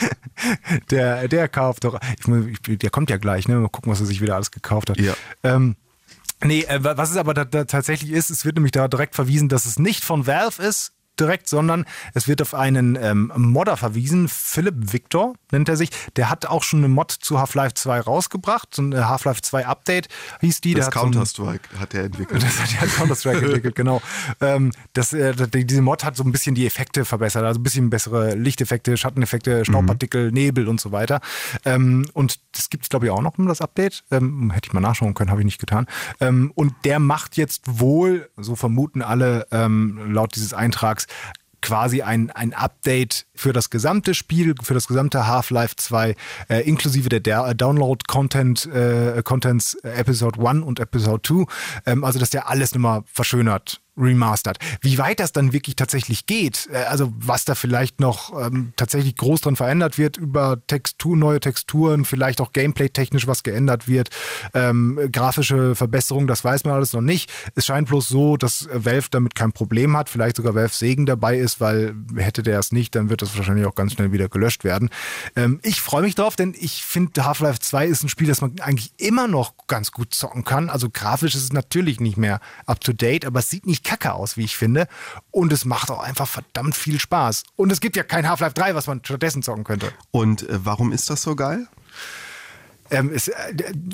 [0.90, 3.56] der, der kauft doch, ich, der kommt ja gleich, ne?
[3.56, 4.98] Mal gucken, was er sich wieder alles gekauft hat.
[4.98, 5.14] Ja.
[5.42, 5.76] Ähm,
[6.42, 9.48] Nee, äh, was es aber da, da tatsächlich ist, es wird nämlich da direkt verwiesen,
[9.48, 14.28] dass es nicht von Valve ist, direkt, sondern es wird auf einen ähm, Modder verwiesen.
[14.28, 15.90] Philipp Victor nennt er sich.
[16.16, 18.74] Der hat auch schon eine Mod zu Half-Life 2 rausgebracht.
[18.74, 20.08] So ein Half-Life 2 Update
[20.40, 20.74] hieß die.
[20.74, 22.42] Das Counter-Strike so hat er entwickelt.
[22.54, 24.02] Das hat er Counter-Strike entwickelt, genau.
[24.40, 27.44] Ähm, das, äh, diese Mod hat so ein bisschen die Effekte verbessert.
[27.44, 30.34] Also ein bisschen bessere Lichteffekte, Schatteneffekte, Staubpartikel, mhm.
[30.34, 31.20] Nebel und so weiter.
[31.64, 34.04] Ähm, und das gibt es, glaube ich, auch noch um das Update.
[34.10, 35.86] Ähm, hätte ich mal nachschauen können, habe ich nicht getan.
[36.20, 41.03] Ähm, und der macht jetzt wohl, so vermuten alle ähm, laut dieses Eintrags,
[41.64, 46.14] quasi ein, ein Update für das gesamte Spiel, für das gesamte Half-Life 2,
[46.50, 51.46] äh, inklusive der, äh, Download-Content, äh, Contents äh, Episode 1 und Episode 2.
[51.86, 54.58] Ähm, also, dass der alles nochmal verschönert remastered.
[54.80, 59.16] Wie weit das dann wirklich tatsächlich geht, äh, also was da vielleicht noch ähm, tatsächlich
[59.16, 64.10] groß dran verändert wird über Textur, neue Texturen, vielleicht auch Gameplay-technisch was geändert wird,
[64.52, 67.32] ähm, grafische Verbesserungen, das weiß man alles noch nicht.
[67.54, 71.38] Es scheint bloß so, dass Valve damit kein Problem hat, vielleicht sogar Valve Segen dabei
[71.38, 74.64] ist, weil hätte der es nicht, dann wird das wahrscheinlich auch ganz schnell wieder gelöscht
[74.64, 74.90] werden.
[75.36, 78.58] Ähm, ich freue mich drauf, denn ich finde Half-Life 2 ist ein Spiel, das man
[78.60, 80.70] eigentlich immer noch ganz gut zocken kann.
[80.70, 84.12] Also grafisch ist es natürlich nicht mehr up to date, aber es sieht nicht kacke
[84.12, 84.88] aus, wie ich finde.
[85.30, 87.44] Und es macht auch einfach verdammt viel Spaß.
[87.56, 89.92] Und es gibt ja kein Half-Life 3, was man stattdessen zocken könnte.
[90.10, 91.68] Und äh, warum ist das so geil?
[92.90, 93.34] Ähm, es, äh,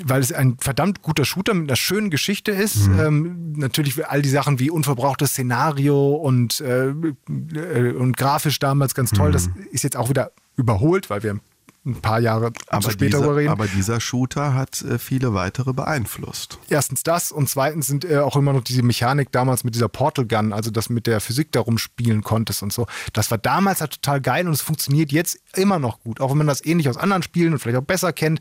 [0.03, 2.87] weil es ein verdammt guter Shooter mit einer schönen Geschichte ist.
[2.87, 2.99] Mhm.
[2.99, 9.11] Ähm, natürlich all die Sachen wie unverbrauchtes Szenario und, äh, äh und grafisch damals ganz
[9.11, 9.29] toll.
[9.29, 9.33] Mhm.
[9.33, 11.39] Das ist jetzt auch wieder überholt, weil wir
[11.85, 13.49] ein paar Jahre aber später dieser, reden.
[13.49, 16.59] Aber dieser Shooter hat äh, viele weitere beeinflusst.
[16.69, 20.25] Erstens das und zweitens sind äh, auch immer noch diese Mechanik damals mit dieser Portal
[20.25, 22.85] Gun, also das mit der Physik darum spielen konntest und so.
[23.13, 26.37] Das war damals halt total geil und es funktioniert jetzt immer noch gut, auch wenn
[26.37, 28.39] man das ähnlich aus anderen Spielen und vielleicht auch besser kennt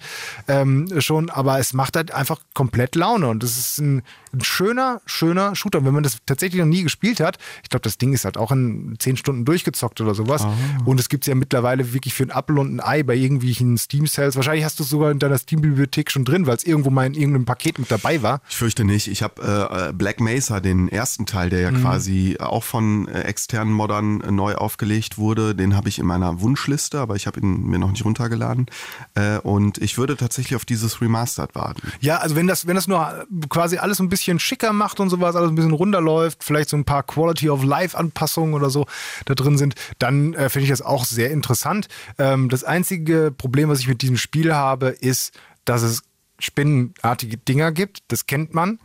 [0.49, 5.01] ähm, schon, aber es macht halt einfach komplett Laune und es ist ein, ein schöner,
[5.07, 5.79] schöner Shooter.
[5.79, 8.37] Und wenn man das tatsächlich noch nie gespielt hat, ich glaube, das Ding ist halt
[8.37, 10.45] auch in zehn Stunden durchgezockt oder sowas.
[10.45, 10.91] Oh.
[10.91, 13.79] Und es gibt es ja mittlerweile wirklich für ein Apple und ein Ei bei irgendwelchen
[13.79, 14.37] Steam Sales.
[14.37, 17.15] Wahrscheinlich hast du es sogar in deiner Steam-Bibliothek schon drin, weil es irgendwo mal in
[17.15, 18.41] irgendeinem Paket mit dabei war.
[18.49, 19.07] Ich fürchte nicht.
[19.09, 21.83] Ich habe äh, Black Mesa, den ersten Teil, der ja Mhm.
[21.83, 26.41] quasi auch von äh, externen Moddern äh, neu aufgelegt wurde, den habe ich in meiner
[26.41, 28.67] Wunschliste, aber ich habe ihn mir noch nicht runtergeladen.
[29.15, 31.81] Äh, und ich würde tatsächlich auf dieses Remastered warten.
[32.01, 35.37] Ja, also wenn das, wenn das nur quasi alles ein bisschen schicker macht und sowas,
[35.37, 38.87] alles ein bisschen runterläuft, vielleicht so ein paar Quality of Life Anpassungen oder so
[39.27, 41.87] da drin sind, dann äh, finde ich das auch sehr interessant.
[42.19, 46.03] Ähm, das einzige Problem, was ich mit diesem Spiel habe, ist, dass es
[46.39, 48.01] spinnenartige Dinger gibt.
[48.09, 48.79] Das kennt man.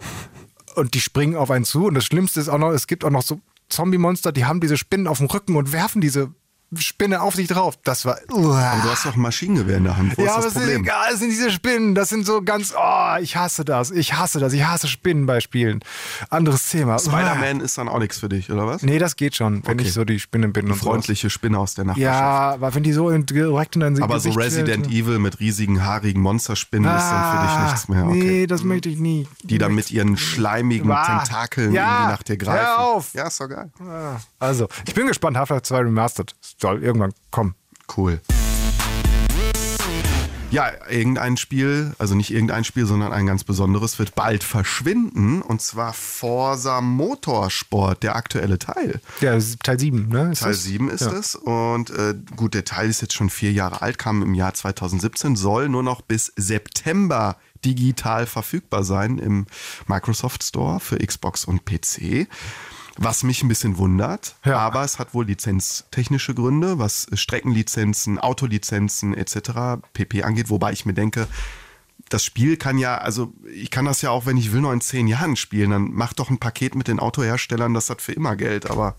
[0.76, 1.86] Und die springen auf einen zu.
[1.86, 4.78] Und das Schlimmste ist auch noch, es gibt auch noch so Zombie-Monster, die haben diese
[4.78, 6.32] Spinnen auf dem Rücken und werfen diese
[6.78, 7.76] Spinne auf sich drauf.
[7.84, 8.18] Das war.
[8.30, 10.18] Aber du hast doch ein Maschinengewehr in der Hand.
[10.18, 10.82] Wo ja, ist aber das es ist Problem?
[10.84, 11.96] egal, es sind diese Spinnen.
[11.96, 13.92] Das sind so ganz, oh, ich hasse das.
[13.92, 14.54] Ich hasse das.
[14.54, 15.80] Ich hasse Spinnen bei Spielen.
[16.30, 17.00] Anderes Thema.
[17.00, 18.82] Spider-Man ist dann auch nichts für dich, oder was?
[18.84, 19.88] Nee, das geht schon, wenn Okay.
[19.88, 20.66] ich so die Spinnen bin.
[20.66, 20.92] Eine und sowas.
[20.94, 22.04] freundliche Spinne aus der Nachbarschaft.
[22.22, 25.20] Ja, aber wenn die so in, direkt in dein Aber so Gesicht Resident fällt, Evil
[25.20, 28.06] mit riesigen, haarigen Monsterspinnen ist dann für dich Ah, nichts mehr.
[28.06, 28.14] Okay.
[28.24, 29.28] Nee, das möchte ich nie.
[29.44, 32.60] Die dann mit ihren schleimigen Ah, Tentakeln ja, nach dir greifen.
[32.66, 33.14] hör auf.
[33.14, 33.70] Ja, ist doch geil.
[34.40, 35.38] Also, ich bin gespannt.
[35.38, 36.36] Half-Life 2 Remastered.
[36.66, 37.54] Soll irgendwann kommen.
[37.96, 38.20] Cool.
[40.50, 45.44] Ja, irgendein Spiel, also nicht irgendein Spiel, sondern ein ganz besonderes, wird bald verschwinden.
[45.44, 49.00] Und zwar Forsa Motorsport, der aktuelle Teil.
[49.22, 50.32] Ja, Teil 7, ne?
[50.32, 50.64] Ist Teil das?
[50.64, 51.12] 7 ist ja.
[51.12, 51.36] es.
[51.36, 55.36] Und äh, gut, der Teil ist jetzt schon vier Jahre alt, kam im Jahr 2017,
[55.36, 59.46] soll nur noch bis September digital verfügbar sein im
[59.86, 62.28] Microsoft Store für Xbox und PC.
[62.98, 64.58] Was mich ein bisschen wundert, Ja.
[64.60, 69.82] aber es hat wohl lizenztechnische Gründe, was Streckenlizenzen, Autolizenzen etc.
[69.94, 71.28] pp angeht, wobei ich mir denke,
[72.10, 74.82] das Spiel kann ja, also ich kann das ja auch, wenn ich will, noch in
[74.82, 75.72] zehn Jahren spielen.
[75.72, 78.70] Dann mach doch ein Paket mit den Autoherstellern, das hat für immer Geld.
[78.70, 78.96] Aber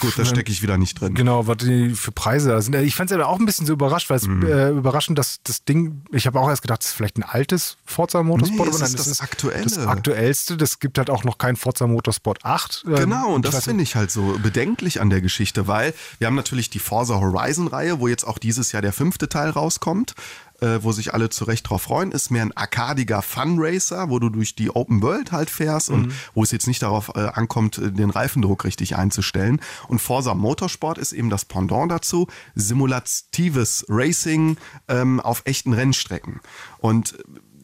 [0.00, 1.14] gut, da stecke ich wieder nicht drin.
[1.14, 2.74] Genau, was die für Preise da sind.
[2.76, 4.46] Ich fand es ja auch ein bisschen so überrascht, weil es Mhm.
[4.46, 7.76] äh, überraschend, dass das Ding, ich habe auch erst gedacht, das ist vielleicht ein altes
[7.84, 8.68] Forza Motorsport.
[8.68, 9.64] Nee, es aber ist das Aktuelle.
[9.64, 10.56] Das aktuellste.
[10.56, 12.84] Das gibt halt auch noch kein Forza Motorsport 8.
[12.86, 16.34] Ähm, Genau, und das finde ich halt so bedenklich an der Geschichte, weil wir haben
[16.36, 20.14] natürlich die Forza Horizon-Reihe, wo jetzt auch dieses Jahr der fünfte Teil rauskommt,
[20.60, 24.28] äh, wo sich alle zu Recht drauf freuen, ist mehr ein arkadiger Fun-Racer, wo du
[24.28, 27.90] durch die Open World halt fährst und wo es jetzt nicht darauf äh, ankommt, äh,
[27.90, 29.60] den Reifendruck richtig einzustellen.
[29.88, 34.56] Und Forza Motorsport ist eben das Pendant dazu, simulatives Racing
[34.88, 36.40] ähm, auf echten Rennstrecken.
[36.78, 37.16] Und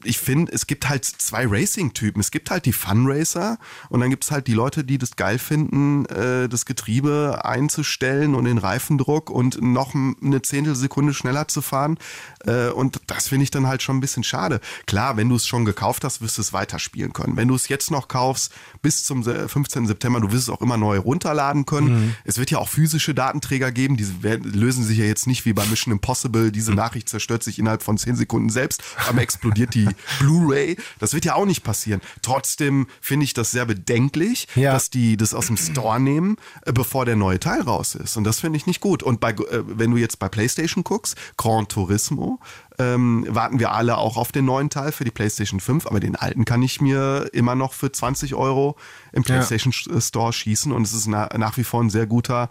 [0.05, 2.21] ich finde, es gibt halt zwei Racing-Typen.
[2.21, 5.39] Es gibt halt die Fun-Racer und dann gibt es halt die Leute, die das geil
[5.39, 11.99] finden, äh, das Getriebe einzustellen und den Reifendruck und noch eine Zehntelsekunde schneller zu fahren.
[12.47, 14.61] Äh, und das finde ich dann halt schon ein bisschen schade.
[14.87, 17.37] Klar, wenn du es schon gekauft hast, wirst du es weiterspielen können.
[17.37, 19.87] Wenn du es jetzt noch kaufst, bis zum se- 15.
[19.87, 22.17] September, du wirst es auch immer neu runterladen können.
[22.25, 25.53] Es wird ja auch physische Datenträger geben, die werden, lösen sich ja jetzt nicht wie
[25.53, 26.51] bei Mission Impossible.
[26.53, 29.89] Diese Nachricht zerstört sich innerhalb von 10 Sekunden selbst, aber explodiert die
[30.19, 30.77] Blu-ray.
[30.99, 32.01] Das wird ja auch nicht passieren.
[32.23, 34.73] Trotzdem finde ich das sehr bedenklich, Ja.
[34.73, 36.37] dass die das aus dem Store nehmen,
[36.67, 38.17] äh, bevor der neue Teil raus ist.
[38.17, 39.03] Und das finde ich nicht gut.
[39.03, 42.39] Und bei, äh, wenn du jetzt bei PlayStation guckst, Gran Turismo,
[42.79, 46.17] ähm, warten wir alle auch auf den neuen Teil für die PlayStation 5, aber den
[46.17, 48.77] alten kann ich mir immer noch für 20 Euro
[49.13, 49.35] im Ja.
[49.37, 52.49] PlayStation Store schießen und es ist na, nach wie vor ein sehr guter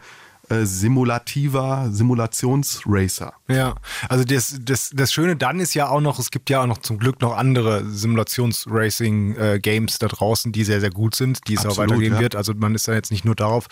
[0.49, 3.33] äh, simulativer Simulationsracer.
[3.47, 3.75] Ja,
[4.07, 6.79] also das, das, das Schöne dann ist ja auch noch, es gibt ja auch noch
[6.79, 11.69] zum Glück noch andere Simulations-Racing-Games da draußen, die sehr, sehr gut sind, die es auch
[11.69, 12.21] Absolut, weitergeben ja.
[12.21, 12.35] wird.
[12.35, 13.67] Also man ist da jetzt nicht nur darauf,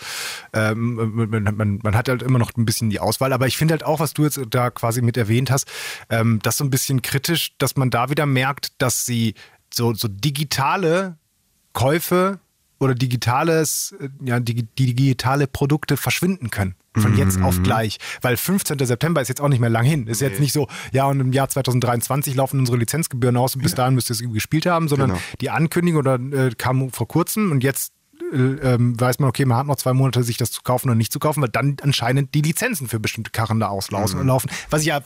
[0.52, 3.32] ähm, man, man, man hat halt immer noch ein bisschen die Auswahl.
[3.32, 5.66] Aber ich finde halt auch, was du jetzt da quasi mit erwähnt hast,
[6.10, 9.34] ähm, das so ein bisschen kritisch, dass man da wieder merkt, dass sie
[9.72, 11.18] so, so digitale
[11.72, 12.40] Käufe
[12.80, 16.74] oder digitales, äh, ja, die, die digitale Produkte verschwinden können.
[16.96, 17.98] Von jetzt auf gleich.
[18.22, 18.76] Weil 15.
[18.84, 20.08] September ist jetzt auch nicht mehr lang hin.
[20.08, 23.74] Ist jetzt nicht so, ja, und im Jahr 2023 laufen unsere Lizenzgebühren aus und bis
[23.76, 25.20] dahin müsst ihr es gespielt haben, sondern Genau.
[25.40, 27.92] die Ankündigung oder äh, kam vor kurzem und jetzt
[28.32, 31.12] ähm, weiß man, okay, man hat noch zwei Monate, sich das zu kaufen oder nicht
[31.12, 34.26] zu kaufen, weil dann anscheinend die Lizenzen für bestimmte Karren da auslaufen.
[34.26, 34.50] Laufen.
[34.70, 35.02] Was ich ja äh,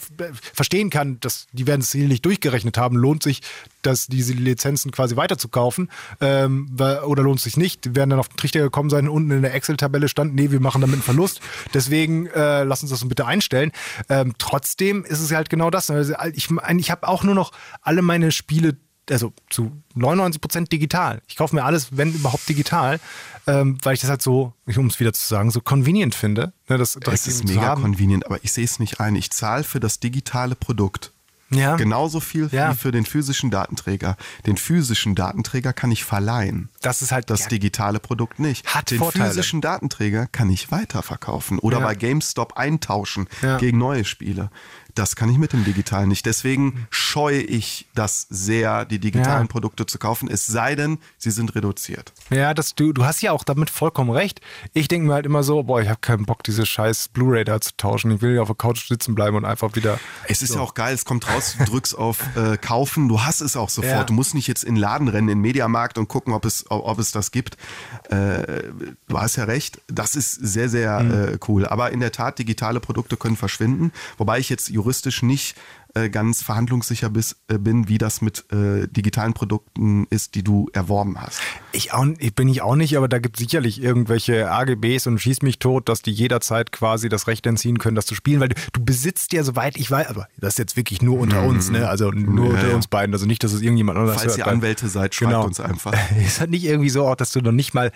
[0.54, 3.42] verstehen kann, dass die werden es sicherlich durchgerechnet haben, lohnt sich,
[3.82, 5.88] dass diese Lizenzen quasi weiter zu kaufen
[6.20, 7.84] ähm, oder lohnt sich nicht.
[7.84, 10.60] Die werden dann auf den Trichter gekommen sein, unten in der Excel-Tabelle stand, nee, wir
[10.60, 11.40] machen damit einen Verlust.
[11.74, 13.72] Deswegen äh, lass uns das bitte einstellen.
[14.08, 15.90] Ähm, trotzdem ist es halt genau das.
[15.90, 17.52] Also ich ich habe auch nur noch
[17.82, 18.76] alle meine Spiele
[19.10, 21.22] also zu 99% digital.
[21.26, 23.00] Ich kaufe mir alles, wenn überhaupt digital,
[23.46, 26.52] ähm, weil ich das halt so, um es wieder zu sagen, so convenient finde.
[26.68, 27.82] Ne, das Es ist mega haben.
[27.82, 29.16] convenient, aber ich sehe es nicht ein.
[29.16, 31.12] Ich zahle für das digitale Produkt.
[31.50, 31.76] Ja.
[31.76, 32.72] Genauso viel Ja.
[32.72, 34.16] wie für den physischen Datenträger.
[34.46, 36.70] Den physischen Datenträger kann ich verleihen.
[36.80, 38.66] das ist halt das ja, digitale Produkt nicht.
[38.74, 39.26] Hat Den Vorteile.
[39.28, 43.28] physischen Datenträger kann ich weiterverkaufen oder bei GameStop eintauschen
[43.58, 44.50] gegen neue Spiele.
[44.94, 46.26] Das kann ich mit dem digitalen nicht.
[46.26, 49.46] Deswegen scheue ich das sehr, die digitalen Ja.
[49.48, 52.12] Produkte zu kaufen, es sei denn, sie sind reduziert.
[52.30, 54.40] Ja, das, du, du hast ja auch damit vollkommen recht.
[54.74, 57.60] Ich denke mir halt immer so, boah, ich habe keinen Bock, diese scheiß Blu-ray da
[57.60, 58.10] zu tauschen.
[58.10, 59.98] Ich will ja auf der Couch sitzen bleiben und einfach wieder.
[60.28, 63.40] Es ist ja auch geil, es kommt raus, du drückst auf äh, Kaufen, du hast
[63.40, 63.92] es auch sofort.
[63.92, 64.04] Ja.
[64.04, 66.70] Du musst nicht jetzt in den Laden rennen, in den Mediamarkt und gucken, ob es,
[66.70, 67.56] ob, ob es das gibt.
[68.10, 68.62] Äh,
[69.08, 71.10] du hast ja recht, das ist sehr, sehr Mhm.
[71.34, 71.66] äh, cool.
[71.66, 75.54] Aber in der Tat, digitale Produkte können verschwinden, wobei ich jetzt juristisch nicht
[75.94, 80.68] äh, ganz verhandlungssicher bis, äh, bin, wie das mit äh, digitalen Produkten ist, die du
[80.72, 81.40] erworben hast.
[81.72, 85.18] Ich, auch, ich bin ich auch nicht, aber da gibt es sicherlich irgendwelche AGBs und
[85.18, 88.48] schieß mich tot, dass die jederzeit quasi das Recht entziehen können, das zu spielen, weil
[88.48, 91.70] du, du besitzt ja, soweit ich weiß, aber das ist jetzt wirklich nur unter uns,
[91.70, 91.88] ne?
[91.88, 92.38] Also nur Mhm.
[92.46, 92.74] Ja, unter ja.
[92.74, 95.44] uns beiden, also nicht, dass es irgendjemand anderes Falls hört, ihr Anwälte seid, schreibt Genau.
[95.44, 95.92] uns einfach.
[96.26, 97.92] Es hat nicht irgendwie so auch, dass du noch nicht mal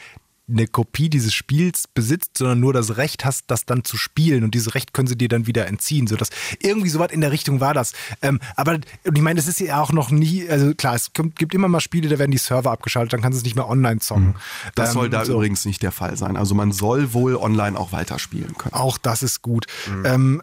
[0.49, 4.44] eine Kopie dieses Spiels besitzt, sondern nur das Recht hast, das dann zu spielen.
[4.44, 6.07] Und dieses Recht können sie dir dann wieder entziehen.
[6.07, 6.30] So dass
[6.61, 7.92] irgendwie sowas in der Richtung war das.
[8.22, 11.53] Ähm, aber ich meine, es ist ja auch noch nie, also klar, es kommt, gibt
[11.53, 13.99] immer mal Spiele, da werden die Server abgeschaltet, dann kannst du es nicht mehr online
[13.99, 14.36] zocken.
[14.76, 15.32] Das Ähm, soll da so.
[15.34, 16.36] übrigens nicht der Fall sein.
[16.36, 18.72] Also man soll wohl online auch weiterspielen können.
[18.74, 19.66] Auch das ist gut.
[20.05, 20.42] Ähm,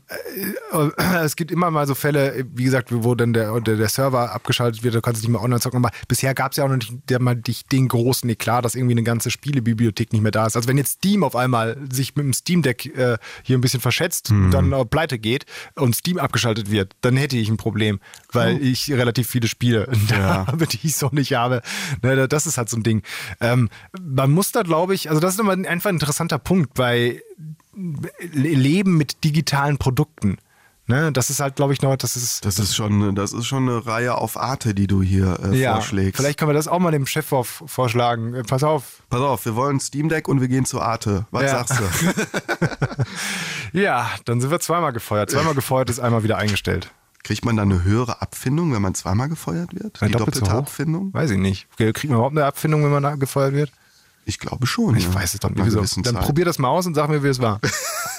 [0.74, 4.34] äh, es gibt immer mal so Fälle, wie gesagt, wo dann der, der, der Server
[4.34, 5.78] abgeschaltet wird, du kannst es nicht mehr online zocken.
[5.84, 8.96] Aber bisher gab es ja auch noch nicht der, mal den großen Eklat, dass irgendwie
[8.96, 10.56] eine ganze Spielebibliothek nicht mehr da ist.
[10.56, 13.80] Also wenn jetzt Steam auf einmal sich mit dem Steam Deck äh, hier ein bisschen
[13.82, 18.00] verschätzt, dann äh, pleite geht und Steam abgeschaltet wird, dann hätte ich ein Problem,
[18.32, 21.62] weil ich relativ viele Spiele da habe, die ich so nicht habe.
[22.02, 23.04] Ne, das ist halt so ein Ding.
[23.40, 23.70] Ähm,
[24.02, 27.22] man muss da, glaube ich, also das ist immer ein- einfach ein interessanter Punkt, weil
[28.34, 30.38] Leben mit digitalen Produkten.
[30.86, 32.44] Ne, das ist halt, glaube ich, noch, das ist.
[32.44, 35.76] Das ist schon, das ist schon eine Reihe auf Arte, die du hier äh, ja,
[35.76, 36.18] vorschlägst.
[36.18, 38.34] vielleicht können wir das auch mal dem Chef vorschlagen.
[38.34, 39.02] Äh, Pass auf.
[39.10, 41.26] Pass auf, wir wollen Steam Deck und wir gehen zu Arte.
[41.32, 41.64] Was Ja.
[41.64, 43.04] sagst du?
[43.74, 45.32] Ja, dann sind wir zweimal gefeuert.
[45.32, 46.92] Zweimal gefeuert ist einmal wieder eingestellt.
[47.24, 50.00] Kriegt man da eine höhere Abfindung, wenn man zweimal gefeuert wird?
[50.02, 50.52] Die Doppelt doppelte?
[50.52, 51.14] Abfindung?
[51.14, 51.68] Weiß ich nicht.
[51.78, 53.72] Kriegt man überhaupt eine Abfindung, wenn man da gefeuert wird?
[54.26, 54.96] Ich glaube schon.
[54.96, 55.14] Ich ja.
[55.16, 55.66] weiß es doch nicht.
[55.66, 55.80] Wieso?
[55.80, 56.20] Dann Zeit.
[56.24, 57.60] probier das mal aus und sag mir, wie es war.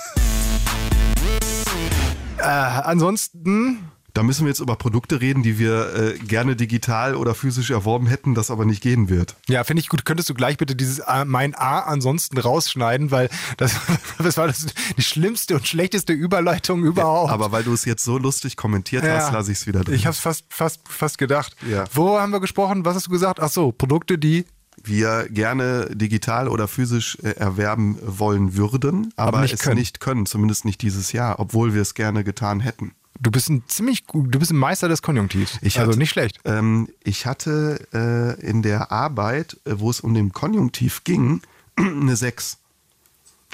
[2.45, 3.78] äh, ansonsten
[4.12, 8.07] Da müssen wir jetzt über Produkte reden, die wir äh, gerne digital oder physisch erworben
[8.07, 9.34] hätten, das aber nicht gehen wird.
[9.49, 10.05] Ja, finde ich gut.
[10.05, 13.74] Könntest du gleich bitte dieses A, mein A ansonsten rausschneiden, weil das,
[14.18, 14.66] das war das,
[14.97, 17.32] die schlimmste und schlechteste Überleitung überhaupt.
[17.32, 19.95] Aber weil du es jetzt so lustig kommentiert hast, lasse ich es wieder drin.
[19.95, 21.57] Ich habe es fast, fast, fast gedacht.
[21.68, 21.84] Ja.
[21.92, 22.84] Wo haben wir gesprochen?
[22.84, 23.40] Was hast du gesagt?
[23.40, 24.45] Ach so, Produkte, die.
[24.83, 29.77] Wir gerne digital oder physisch äh, erwerben wollen würden, aber, nicht es können.
[29.79, 32.93] nicht können, zumindest nicht dieses Jahr, obwohl wir es gerne getan hätten.
[33.20, 35.59] Du bist ein ziemlich gut, du bist ein Meister des Konjunktivs.
[35.62, 36.41] Ich also hatte- nicht schlecht.
[36.45, 41.41] Ähm, ich hatte äh, in der Arbeit, äh, wo es um den Konjunktiv ging,
[41.77, 42.59] eine 6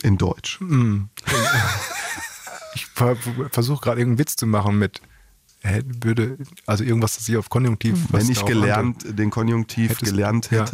[0.03, 0.59] in Deutsch.
[2.75, 3.17] Ich ver
[3.51, 5.03] versuche gerade irgendeinen Witz zu machen mit
[6.03, 7.99] würde, also irgendwas, das ich auf Konjunktiv.
[8.11, 10.65] Wenn ich gelernt, den Konjunktiv Hättest- gelernt ja.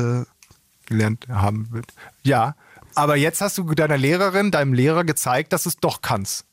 [0.87, 1.93] Gelernt haben wird.
[2.22, 2.55] Ja,
[2.95, 6.45] aber jetzt hast du deiner Lehrerin, deinem Lehrer gezeigt, dass du es doch kannst.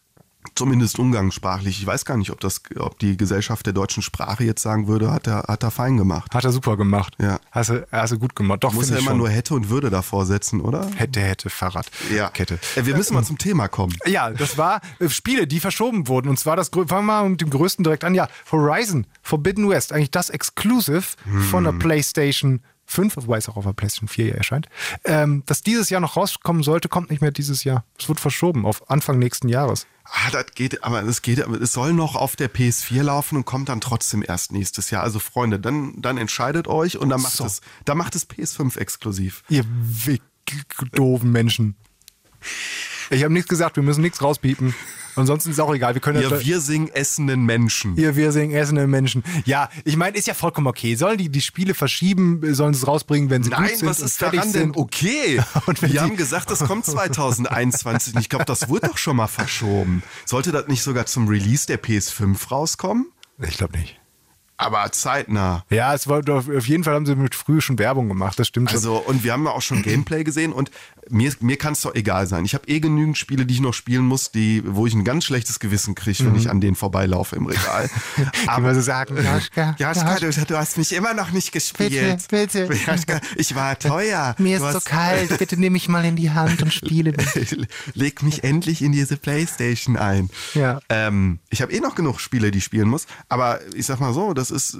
[0.55, 4.61] zumindest umgangssprachlich, ich weiß gar nicht, ob das, ob die Gesellschaft der deutschen Sprache jetzt
[4.61, 6.33] sagen würde, hat er, hat er fein gemacht.
[6.35, 7.15] Hat er super gemacht.
[7.17, 7.39] Ja.
[7.51, 8.61] Hast du, hast du gut gemacht.
[8.65, 9.19] Doch, Muss er immer schon.
[9.19, 10.85] nur hätte und würde davor setzen, oder?
[10.95, 11.89] hätte, hätte, Fahrrad.
[12.33, 12.59] Kette.
[12.75, 13.95] Äh, Wir müssen mal zum Thema kommen.
[14.05, 16.27] Ja, das war äh, Spiele, die verschoben wurden.
[16.27, 18.13] Und zwar das, fangen wir mal mit dem größten direkt an.
[18.13, 19.93] Ja, Horizon Forbidden West.
[19.93, 21.03] Eigentlich das Exclusive
[21.51, 22.61] von der PlayStation
[22.93, 24.67] 5, wobei es auch auf der PlayStation 4 ja erscheint.
[25.03, 27.83] Ähm, das dieses Jahr noch rauskommen sollte, kommt nicht mehr dieses Jahr.
[27.99, 29.87] Es wird verschoben auf Anfang nächsten Jahres.
[30.05, 33.45] Ah, das geht, aber es geht, aber es soll noch auf der PS4 laufen und
[33.45, 35.03] kommt dann trotzdem erst nächstes Jahr.
[35.03, 37.45] Also Freunde, dann, dann entscheidet euch und dann macht So.
[37.45, 39.43] es, dann macht es PS5 exklusiv.
[39.49, 39.65] Ihr
[40.91, 41.75] doofen Menschen.
[43.09, 44.73] Ich habe nichts gesagt, wir müssen nichts rauspiepen.
[45.15, 45.93] Ansonsten ist auch egal.
[45.93, 47.95] Wir können Ihr das- wir singen essenden Menschen.
[47.97, 49.23] Ihr wir singen essende Menschen.
[49.45, 50.95] Ja, ich meine, ist ja vollkommen okay.
[50.95, 53.99] Sollen die die Spiele verschieben, sollen sie es rausbringen, wenn sie Nein, gut sind was
[53.99, 55.41] und ist daran denn okay?
[55.65, 58.15] Und Wir haben gesagt, das kommt 2021.
[58.15, 60.03] Und ich glaube, das wurde doch schon mal verschoben.
[60.25, 63.07] Sollte das nicht sogar zum Release der PS5 rauskommen?
[63.39, 63.99] Ich glaube nicht.
[64.55, 65.65] Aber zeitnah.
[65.69, 68.47] Ja, es war auf auf jeden Fall haben sie mit früh schon Werbung gemacht, das
[68.47, 68.77] stimmt schon.
[68.77, 70.69] Also, und wir haben ja auch schon Gameplay gesehen und
[71.09, 72.45] mir, mir kann es doch egal sein.
[72.45, 75.25] Ich habe eh genügend Spiele, die ich noch spielen muss, die, wo ich ein ganz
[75.25, 77.89] schlechtes Gewissen kriege, wenn ich an denen vorbeilaufe im Regal.
[78.47, 82.27] Aber so sagen, Joschka, Joschka, du, du hast mich immer noch nicht gespielt.
[82.29, 82.91] Bitte, bitte.
[82.91, 84.35] Joschka, ich war teuer.
[84.37, 87.13] mir Du ist so kalt, bitte nimm mich mal in die Hand und spiele.
[87.93, 90.29] Leg mich endlich in diese Playstation ein.
[90.53, 90.79] Ja.
[90.89, 93.07] Ähm, ich habe eh noch genug Spiele, die ich spielen muss.
[93.29, 94.77] Aber ich sag mal so, das ist,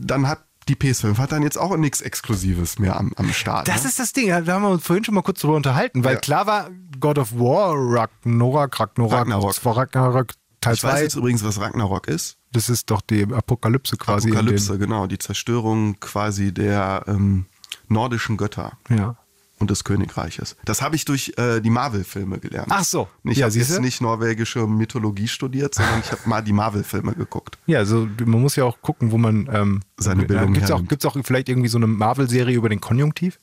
[0.00, 3.68] dann hat die PS5 hat dann jetzt auch nichts Exklusives mehr am, am Start.
[3.68, 3.88] Das ne?
[3.88, 6.20] ist das Ding, da haben wir uns vorhin schon mal kurz drüber unterhalten, weil Ja.
[6.20, 9.76] klar war God of War, Ragnarok, Ragnarok, Ragnarok.
[9.76, 12.38] Ragnarok Teil ich weiß 2, jetzt übrigens, was Ragnarok ist.
[12.52, 14.30] das ist doch die Apokalypse quasi.
[14.30, 15.06] Apokalypse, genau.
[15.06, 17.46] Die Zerstörung quasi der ähm,
[17.88, 19.16] nordischen Götter ja.
[19.58, 20.56] Und des Königreiches.
[20.64, 22.68] Das habe ich durch äh, die Marvel-Filme gelernt.
[22.70, 23.08] Ach so.
[23.24, 27.58] Ich Ja, habe jetzt nicht norwegische Mythologie studiert, sondern ich habe mal die Marvel-Filme geguckt.
[27.66, 30.84] Ja, also man muss ja auch gucken, wo man ähm, Seine Bildung Gibt es auch,
[30.86, 33.38] gibt's auch vielleicht irgendwie so eine Marvel-Serie über den Konjunktiv?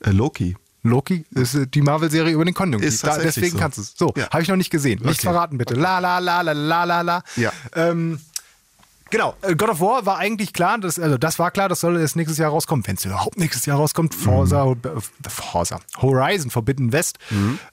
[0.00, 0.56] Äh, Loki.
[0.84, 2.88] Loki ist äh, die Marvel-Serie über den Konjunktiv.
[2.88, 3.58] Ist Da, deswegen so.
[3.58, 3.94] kannst du es.
[3.96, 4.30] So, Ja.
[4.30, 5.00] habe ich noch nicht gesehen.
[5.02, 5.32] Nichts Okay.
[5.32, 5.74] verraten, bitte.
[5.74, 7.22] La, la, la, la, la, la, la.
[7.36, 7.52] Ja.
[7.76, 8.18] Ähm,
[9.12, 9.36] genau.
[9.42, 12.16] äh, God of War war eigentlich klar, das, also das war klar, das soll jetzt
[12.16, 12.84] nächstes Jahr rauskommen.
[12.84, 14.76] Wenn es überhaupt nächstes Jahr rauskommt, Forza, Mhm.
[15.28, 17.18] Forza, Horizon Forbidden West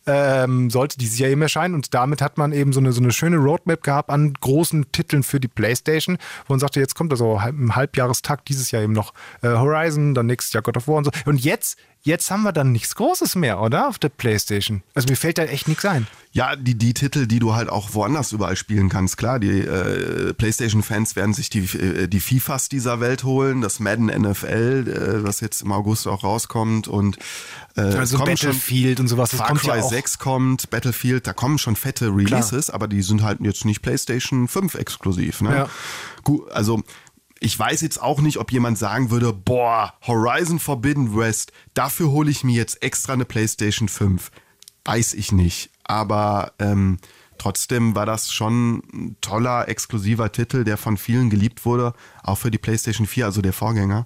[0.06, 3.12] ähm, sollte dieses Jahr eben erscheinen und damit hat man eben so eine, so eine
[3.12, 6.18] schöne Roadmap gehabt an großen Titeln für die Playstation,
[6.48, 10.26] wo man sagte, jetzt kommt also im Halbjahrestakt dieses Jahr eben noch äh, Horizon, dann
[10.28, 11.12] nächstes Jahr God of War und so.
[11.26, 13.88] Und jetzt, jetzt haben wir dann nichts Großes mehr, oder?
[13.88, 14.84] Auf der Playstation.
[14.94, 16.08] Also mir fällt da echt nichts ein.
[16.32, 19.18] Ja, die, die Titel, die du halt auch woanders überall spielen kannst.
[19.18, 24.06] Klar, die äh, PlayStation-Fans werden sich die, äh, die FIFAs dieser Welt holen, das Madden
[24.08, 27.18] NFL, äh, was jetzt im August auch rauskommt und
[27.76, 29.90] äh, Also kommen schon- Battlefield und sowas, das Far kommt ja Cry auch.
[29.90, 34.48] 6 kommt, Battlefield, da kommen schon fette Releases, aber die sind halt jetzt nicht PlayStation
[34.48, 35.42] 5 exklusiv.
[35.42, 35.50] Ne?
[35.56, 35.70] Ja.
[36.24, 36.84] Gut, also
[37.40, 42.30] ich weiß jetzt auch nicht, ob jemand sagen würde, boah, Horizon Forbidden West, dafür hole
[42.30, 44.32] ich mir jetzt extra eine PlayStation 5.
[44.86, 45.72] Weiß ich nicht.
[45.84, 46.98] Aber ähm,
[47.38, 52.52] trotzdem war das schon ein toller, exklusiver Titel, der von vielen geliebt wurde, auch für
[52.52, 54.06] die PlayStation 4, also der Vorgänger.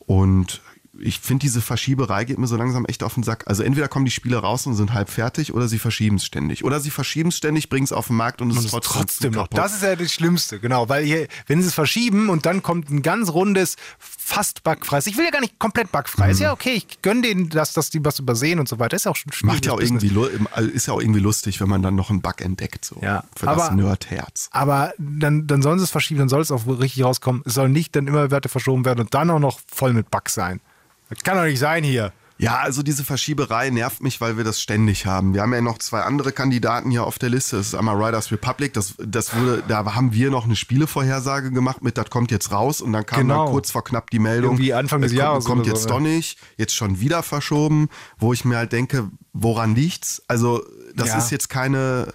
[0.00, 0.60] Und
[1.00, 3.44] ich finde, diese Verschieberei geht mir so langsam echt auf den Sack.
[3.46, 6.64] Also entweder kommen die Spiele raus und sind halb fertig oder sie verschieben es ständig.
[6.64, 8.70] Oder sie verschieben es ständig, bringen es auf den Markt und es Und ist es
[8.72, 9.42] trotzdem, trotzdem noch.
[9.50, 9.58] kaputt.
[9.58, 10.88] Das ist ja das Schlimmste, genau.
[10.88, 15.06] Weil hier, wenn sie es verschieben und dann kommt ein ganz rundes, fast bugfreies.
[15.06, 16.30] Ich will ja gar nicht komplett bugfrei.
[16.30, 18.96] Ist ja okay, ich gönne denen, dass, dass die was übersehen und so weiter.
[18.96, 19.54] Ist ja auch schon schwierig.
[19.54, 20.26] Macht ja auch irgendwie, lu-
[20.72, 22.84] ist ja auch irgendwie lustig, wenn man dann noch einen Bug entdeckt.
[22.84, 24.48] So, Ja, für das aber- Nerdherz.
[24.52, 27.42] Aber dann, dann sollen sie es verschieben, dann soll es auch richtig rauskommen.
[27.44, 30.34] Es soll nicht dann immer weiter verschoben werden und dann auch noch voll mit Bugs
[30.34, 30.60] sein.
[31.08, 32.12] Das kann doch nicht sein hier.
[32.36, 35.34] Ja, also diese Verschieberei nervt mich, weil wir das ständig haben.
[35.34, 37.56] Wir haben ja noch zwei andere Kandidaten hier auf der Liste.
[37.58, 38.72] Das ist einmal Riders Republic.
[38.72, 42.80] Das, das wurde, da haben wir noch eine Spielevorhersage gemacht mit, das kommt jetzt raus.
[42.80, 43.44] Und dann kam Genau.
[43.44, 44.54] dann kurz vor knapp die Meldung.
[44.54, 46.36] Irgendwie Anfang des es kommt, Jahres Kommt jetzt so, doch nicht.
[46.56, 47.88] Jetzt schon wieder verschoben.
[48.18, 50.20] Wo ich mir halt denke, woran liegt's?
[50.26, 50.60] Also,
[50.96, 51.18] das Ja.
[51.18, 52.12] ist jetzt keine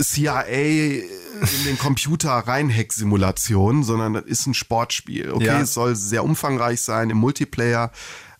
[0.00, 5.32] CIA in den Computer Reinhack-Simulation, sondern das ist ein Sportspiel.
[5.32, 5.60] Okay, Ja.
[5.60, 7.90] es soll sehr umfangreich sein im Multiplayer.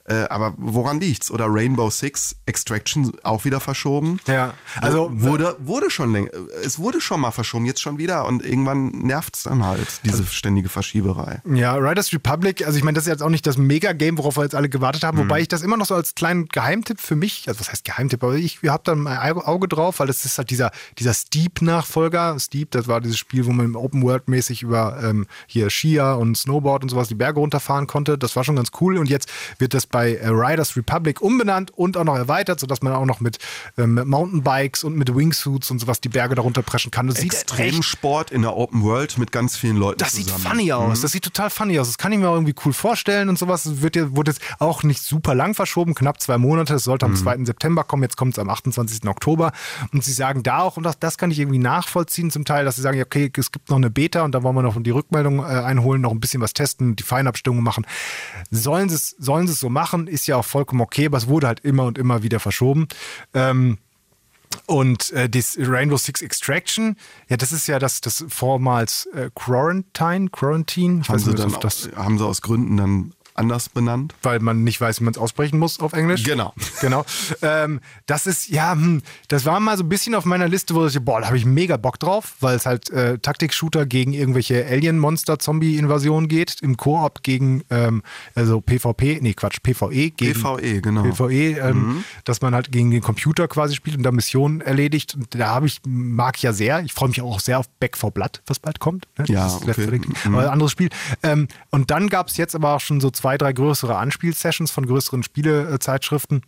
[0.08, 1.30] Äh, aber woran liegt's?
[1.30, 4.20] Oder Rainbow Six Extraction auch wieder verschoben?
[4.28, 6.30] Ja, also- wurde wurde schon länger,
[6.64, 10.26] es wurde schon mal verschoben, jetzt schon wieder und irgendwann nervt's dann halt diese Also
[10.30, 11.40] ständige Verschieberei.
[11.44, 14.44] Ja, Riders Republic, also ich meine, das ist jetzt auch nicht das Mega-Game, worauf wir
[14.44, 15.22] jetzt alle gewartet haben, Mhm.
[15.22, 18.22] wobei ich das immer noch so als kleinen Geheimtipp für mich, also was heißt Geheimtipp,
[18.22, 22.38] aber ich habe da mein Auge drauf, weil das ist halt dieser, dieser Steep-Nachfolger.
[22.38, 26.88] Steep, das war dieses Spiel, wo man Open-World-mäßig über ähm, hier Skier und Snowboard und
[26.90, 28.18] sowas die Berge runterfahren konnte.
[28.18, 29.28] Das war schon ganz cool und jetzt
[29.58, 33.20] wird das bei äh, Riders Republic umbenannt und auch noch erweitert, sodass man auch noch
[33.20, 33.38] mit
[33.78, 37.06] ähm, Mountainbikes und mit Wingsuits und sowas die Berge darunter preschen kann.
[37.06, 40.34] Das sieht echt Extremsport in der Open World mit ganz vielen Leuten das zusammen.
[40.34, 40.36] Mhm.
[40.42, 41.00] sieht funny aus.
[41.00, 41.86] Das sieht total funny aus.
[41.86, 43.64] Das kann ich mir auch irgendwie cool vorstellen und sowas.
[43.64, 46.74] Es wird ja, wurde jetzt auch nicht super lang verschoben, knapp zwei Monate.
[46.74, 47.16] Es sollte am Mhm.
[47.16, 47.44] 2.
[47.46, 48.02] September kommen.
[48.02, 49.08] Jetzt kommt es am 28.
[49.08, 49.52] Oktober.
[49.94, 52.76] Und sie sagen da auch, und das, das kann ich irgendwie nachvollziehen zum Teil, dass
[52.76, 55.38] sie sagen, okay, es gibt noch eine Beta und da wollen wir noch die Rückmeldung
[55.38, 57.86] äh, einholen, noch ein bisschen was testen, die Feinabstimmung machen.
[58.50, 61.28] Sollen sie es sollen sie es so machen, ist ja auch vollkommen okay, aber es
[61.28, 62.88] wurde halt immer und immer wieder verschoben.
[63.34, 63.78] Ähm,
[64.66, 66.96] und äh, das Rainbow Six Extraction,
[67.28, 71.90] ja, das ist ja das, das vormals äh, Quarantine, Quarantine, Haben sie, nicht, dann das,
[71.94, 74.14] haben sie aus Gründen dann anders benannt?
[74.22, 76.24] weil man nicht weiß, wie man es aussprechen muss auf Englisch.
[76.24, 76.52] Genau.
[76.80, 77.04] Genau.
[77.42, 80.86] Ähm, das ist, ja, hm, das war mal so ein bisschen auf meiner Liste, wo
[80.86, 84.64] ich, boah, da habe ich mega Bock drauf, weil es halt äh, Taktik-Shooter gegen irgendwelche
[85.36, 88.02] Alien-Monster-Zombie-Invasionen geht, im Koop gegen, ähm,
[88.34, 91.02] also PvP, nee, Quatsch, PvE gegen PvE, genau.
[91.02, 92.04] PvE, ähm, Mhm.
[92.24, 95.14] dass man halt gegen den Computer quasi spielt und da Missionen erledigt.
[95.14, 96.80] Und da habe ich, mag ich ja sehr.
[96.80, 99.06] Ich freue mich auch sehr auf Back for Blood, was bald kommt.
[99.18, 99.26] Ne?
[99.28, 99.74] Ja, Das ist okay.
[99.74, 100.34] 4 Dead, Mhm.
[100.34, 100.88] aber ein anderes Spiel.
[101.22, 104.86] Ähm, und dann gab es jetzt aber auch schon so zwei, drei größere Anspielsessions von
[104.86, 106.42] größeren Spielezeitschriften.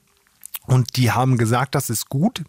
[0.67, 2.45] Und die haben gesagt, das ist gut.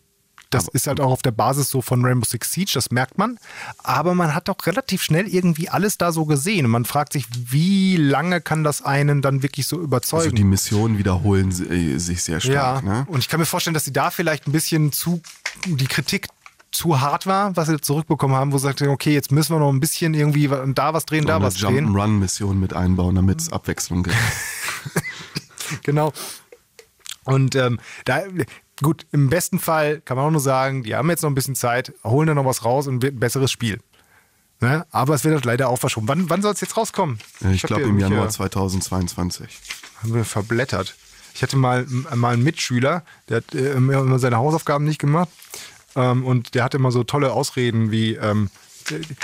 [0.51, 3.37] Das ist halt auch auf der Basis so von Rainbow Six Siege, das merkt man.
[3.83, 6.65] Aber man hat auch relativ schnell irgendwie alles da so gesehen.
[6.65, 10.23] Und man fragt sich, wie lange kann das einen dann wirklich so überzeugen?
[10.23, 12.83] Also die Missionen wiederholen si- sich sehr Ja, stark.
[12.83, 13.05] Ne?
[13.09, 15.21] und ich kann mir vorstellen, dass sie da vielleicht ein bisschen zu
[15.67, 16.27] die Kritik
[16.71, 19.71] zu hart war, was sie zurückbekommen haben, wo sie sagten, okay, jetzt müssen wir noch
[19.71, 21.87] ein bisschen irgendwie da was drehen, So da eine was drehen.
[21.89, 24.15] Jump'n'Run-Mission mit einbauen, damit es Abwechslung gibt.
[25.83, 26.11] Genau.
[27.25, 28.23] Und ähm, da,
[28.81, 31.55] gut, im besten Fall kann man auch nur sagen, die haben jetzt noch ein bisschen
[31.55, 33.79] Zeit, holen da noch was raus und wird ein besseres Spiel.
[34.61, 34.85] Ne?
[34.91, 36.07] Aber es wird halt leider auch verschoben.
[36.07, 37.19] Wann, wann soll es jetzt rauskommen?
[37.51, 39.59] Ich hab glaube im Januar äh, 2022.
[40.01, 40.95] haben wir verblättert.
[41.33, 45.29] Ich hatte mal, mal einen Mitschüler, der hat äh, immer seine Hausaufgaben nicht gemacht.
[45.95, 48.49] Ähm, und der hatte immer so tolle Ausreden wie, ähm,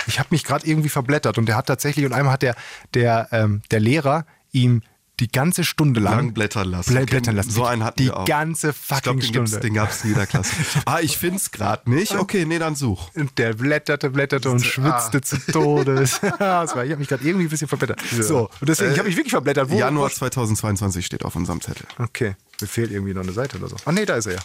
[0.06, 1.38] ich habe mich gerade irgendwie verblättert.
[1.38, 2.54] Und der hat tatsächlich, und einmal hat der,
[2.94, 4.82] der, ähm, der Lehrer ihm
[5.18, 6.94] die ganze Stunde lang, Lang blättern lassen.
[6.94, 7.48] Blä- blättern lassen.
[7.50, 8.26] So einen hatten die wir auch.
[8.26, 9.66] ganze Ich glaube, fucking den, gibt's- Stunde.
[9.66, 10.52] den gab es in jeder Klasse.
[10.84, 12.14] ah, ich find's gerade nicht.
[12.14, 13.14] Okay, nee, dann such.
[13.14, 16.02] Und der blätterte, blätterte und schwitzte zu Tode.
[16.12, 18.02] ich habe mich gerade irgendwie ein bisschen verblättert.
[18.20, 19.70] So, und deswegen, ich habe mich wirklich verblättert.
[19.70, 21.86] Wo, Januar wo- 2022 steht auf unserem Zettel.
[21.98, 23.76] Okay, mir fehlt irgendwie noch eine Seite oder so.
[23.86, 24.40] Ah nee, da ist er ja.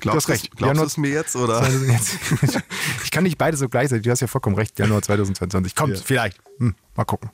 [0.00, 0.56] Glaubst Du hast recht.
[0.56, 1.66] Glaubst du es mir jetzt oder?
[3.04, 4.04] ich kann nicht beide so gleichzeitig.
[4.04, 4.78] Du hast ja vollkommen recht.
[4.78, 5.74] Januar 2022.
[5.74, 6.02] Kommt, Ja.
[6.04, 6.38] vielleicht.
[6.58, 7.30] Hm, mal gucken.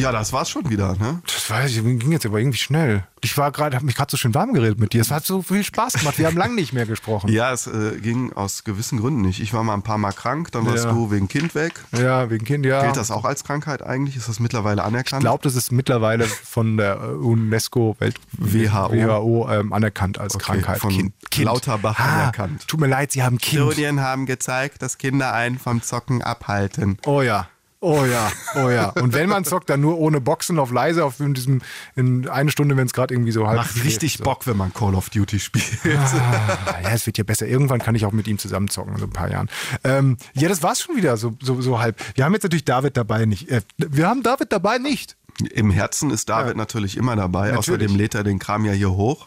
[0.00, 1.22] Ja, das war's schon wieder, ne?
[1.26, 3.04] Das weiß ich, ging jetzt aber irgendwie schnell.
[3.22, 5.02] Ich war gerade, habe mich gerade so schön warm geredet mit dir.
[5.02, 6.18] Es hat so viel Spaß gemacht.
[6.18, 7.30] Wir haben lange nicht mehr gesprochen.
[7.30, 9.40] Ja, es äh, ging aus gewissen Gründen nicht.
[9.40, 10.92] Ich war mal ein paar Mal krank, dann warst Ja.
[10.92, 11.74] du wegen Kind weg.
[11.92, 12.82] Ja, wegen Kind, ja.
[12.82, 14.16] Gilt das auch als Krankheit eigentlich?
[14.16, 15.22] Ist das mittlerweile anerkannt?
[15.22, 18.92] Ich glaube, das ist mittlerweile von der äh, UNESCO Welt WHO.
[18.92, 20.78] WHO ähm, anerkannt als Okay, Krankheit.
[20.78, 22.66] von Lauterbach ah, anerkannt.
[22.68, 23.60] Tut mir leid, Sie haben Kind.
[23.62, 26.98] Studien haben gezeigt, dass Kinder einen vom Zocken abhalten.
[27.04, 27.48] Oh ja.
[27.82, 28.90] Oh ja, oh ja.
[28.90, 31.62] Und wenn man zockt, dann nur ohne Boxen auf leise, auf in diesem,
[31.96, 33.56] in eine Stunde, wenn es gerade irgendwie so halb.
[33.56, 34.24] Macht richtig so.
[34.24, 35.78] Bock, wenn man Call of Duty spielt.
[35.86, 37.46] Ah, ja, es wird ja besser.
[37.46, 39.48] Irgendwann kann ich auch mit ihm zusammen zocken, in so ein paar Jahren.
[39.82, 41.98] Ähm, ja, das war's schon wieder, so, so, so halb.
[42.14, 43.48] Wir haben jetzt natürlich David dabei nicht.
[43.48, 45.16] Äh, wir haben David dabei nicht.
[45.52, 47.46] Im Herzen ist David natürlich immer dabei.
[47.46, 47.58] Natürlich.
[47.58, 49.26] Außerdem lädt er den Kram ja hier hoch.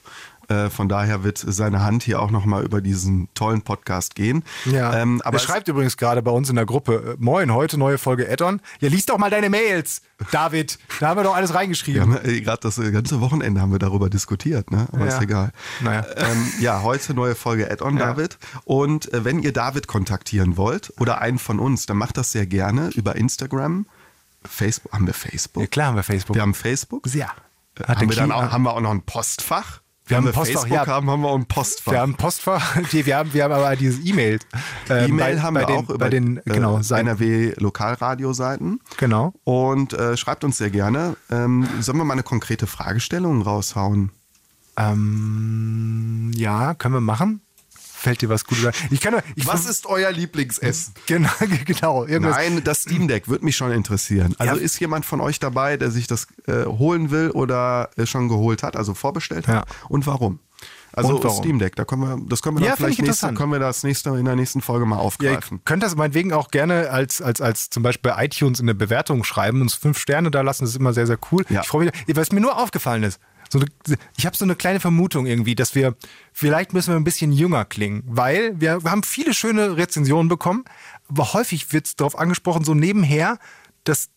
[0.50, 4.44] Äh, Von daher wird seine Hand hier auch nochmal über diesen tollen Podcast gehen.
[4.66, 7.98] Ähm, aber er schreibt übrigens gerade bei uns in der Gruppe: äh, Moin, heute neue
[7.98, 8.60] Folge Addon.
[8.80, 10.80] Ja, lies doch mal deine Mails, David.
[11.00, 12.02] Da haben wir doch alles reingeschrieben.
[12.02, 14.88] haben äh, gerade das äh, ganze Wochenende haben wir darüber diskutiert, ne?
[14.92, 15.16] Aber Ja.
[15.16, 15.52] ist egal.
[15.82, 16.06] Naja.
[16.18, 18.38] Ähm, ja, heute neue Folge Add-on David.
[18.66, 22.46] Und äh, wenn ihr David kontaktieren wollt oder einen von uns, dann macht das sehr
[22.46, 23.86] gerne über Instagram.
[24.46, 25.62] Facebook, haben wir Facebook?
[25.64, 26.36] Ja, klar haben wir Facebook.
[26.36, 27.08] Wir haben Facebook.
[27.14, 27.28] ja.
[27.88, 29.82] Hat Haben wir, dann auch, haben wir auch noch ein Postfach?
[30.06, 30.88] Wir haben ein Postfach, Facebook ja.
[30.88, 31.92] haben, haben wir auch ein Postfach.
[31.94, 34.40] Wir haben Postfach, wir haben, wir haben aber dieses E-Mail.
[34.90, 37.08] Ähm, E-Mail haben bei wir den, auch über den genau, äh, Seiten.
[37.08, 38.82] NRW-Lokalradioseiten.
[38.98, 39.34] Genau.
[39.46, 41.16] Und äh, schreibt uns sehr gerne.
[41.32, 44.12] Ähm, sollen wir mal eine konkrete Fragestellung raushauen?
[44.76, 47.43] Ähm, ja, können wir machen.
[48.04, 48.74] Fällt dir was Gutes ein?
[48.92, 50.94] Ich kann, ich Was ist euer Lieblingsessen?
[51.06, 51.30] Genau,
[51.66, 52.06] genau.
[52.06, 52.36] Irgendwas.
[52.36, 54.36] Nein, das Steam Deck würde mich schon interessieren.
[54.38, 54.62] Also Ja.
[54.62, 58.62] ist jemand von euch dabei, der sich das äh, holen will oder äh, schon geholt
[58.62, 59.70] hat, also vorbestellt hat?
[59.70, 59.76] Ja.
[59.88, 60.40] Und warum?
[60.92, 61.38] Also Und warum?
[61.38, 64.10] Steam Deck, da können wir, das können wir Ja, vielleicht nächste, können wir das nächste
[64.12, 65.62] in der nächsten Folge mal Ja, ihr aufgreifen.
[65.66, 69.24] könnt das meinetwegen auch gerne als, als, als zum Beispiel bei iTunes in der Bewertung
[69.24, 71.46] schreiben, uns fünf Sterne da lassen, das ist immer sehr, sehr cool.
[71.50, 71.62] Ja.
[71.62, 73.20] Ich freue mich, was mir nur aufgefallen ist,
[73.54, 75.96] so eine, ich habe so eine kleine Vermutung irgendwie, dass wir,
[76.34, 80.66] vielleicht müssen wir ein bisschen jünger klingen, weil wir, haben viele schöne Rezensionen bekommen,
[81.08, 83.38] aber häufig wird es darauf angesprochen, so nebenher,
[83.84, 84.10] dass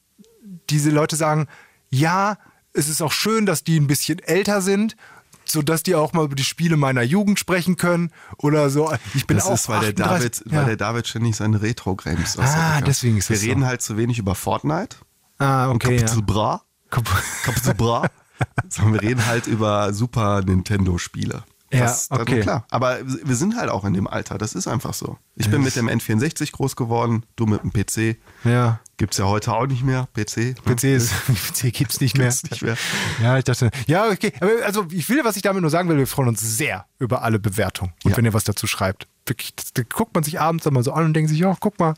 [0.71, 1.47] diese Leute sagen,
[1.91, 2.39] ja,
[2.73, 4.97] es ist auch schön, dass die ein bisschen älter sind,
[5.45, 8.93] sodass die auch mal über die Spiele meiner Jugend sprechen können oder so.
[9.15, 10.59] Ich bin das auch ist, weil der, 38 David, ja.
[10.59, 13.49] weil der David ständig seine Retro-Games Ah, deswegen ist Wir das so.
[13.51, 14.97] reden halt zu wenig über Fortnite.
[15.39, 15.99] Ah, okay.
[15.99, 16.25] Capital Ja.
[16.25, 16.63] Bra.
[16.91, 18.11] Capital Bra.
[18.69, 21.45] Sondern wir reden halt über Super Nintendo-Spiele.
[21.73, 22.41] Ja, Das- okay.
[22.43, 22.65] Klar.
[22.71, 24.39] Aber wir sind halt auch in dem Alter.
[24.39, 25.19] Das ist einfach so.
[25.35, 28.17] Ich bin mit dem N64 groß geworden, du mit dem PC.
[28.45, 28.79] Ja.
[28.99, 30.55] Gibt's ja heute auch nicht mehr, PC.
[30.65, 32.29] PC, ist, PC gibt's nicht mehr.
[32.29, 32.77] Gibt's nicht mehr.
[33.21, 34.33] Ja, ich dachte, ja, okay.
[34.41, 37.23] Aber also ich will, was ich damit nur sagen will, wir freuen uns sehr über
[37.23, 37.93] alle Bewertungen.
[38.05, 38.17] Und Ja.
[38.17, 39.09] wenn ihr was dazu schreibt.
[39.27, 41.55] Wirklich, das, das guckt man sich abends dann mal so an und denkt sich, ja,
[41.59, 41.95] guck mal,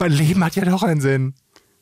[0.00, 1.34] mein Leben hat ja doch einen Sinn.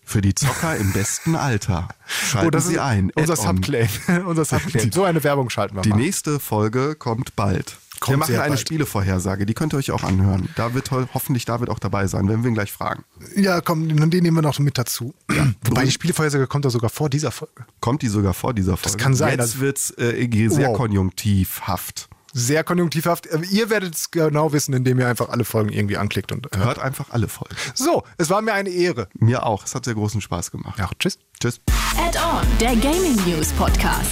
[0.09, 1.89] Für die Zocker im besten Alter.
[2.07, 3.11] Schalten oh, das Sie ein.
[3.17, 3.35] unser.
[3.35, 3.89] Subclaim.
[4.27, 4.93] unser Subclaim.
[4.93, 5.97] So eine Werbung schalten wir Die mal.
[5.97, 7.77] nächste Folge kommt bald.
[7.99, 8.61] Kommt wir machen eine bald.
[8.61, 10.49] Spielevorhersage, die könnt ihr euch auch anhören.
[10.55, 13.05] Da wird ho hoffentlich David auch dabei sein, wenn wir ihn gleich fragen.
[13.35, 15.13] Ja, komm, den nehmen wir noch mit dazu.
[15.65, 17.65] Wobei die Spielevorhersage kommt doch sogar vor dieser Folge.
[17.81, 18.99] Kommt die sogar vor dieser Folge?
[18.99, 20.77] kann sein, Jetzt also- wird's äh, sehr Wow.
[20.77, 22.09] konjunktivhaft.
[22.39, 23.33] Sehr konjunktivhaft.
[23.33, 26.67] Aber Ihr werdet es genau wissen, indem ihr einfach alle Folgen irgendwie anklickt und hört.
[26.67, 27.57] Hört einfach alle Folgen.
[27.75, 29.09] So, es war mir eine Ehre.
[29.15, 29.65] Mir auch.
[29.65, 30.79] Es hat sehr großen Spaß gemacht.
[30.79, 31.19] Ja, tschüss.
[31.41, 31.63] Tschüss.
[31.97, 34.11] Add-on, der Gaming News Podcast.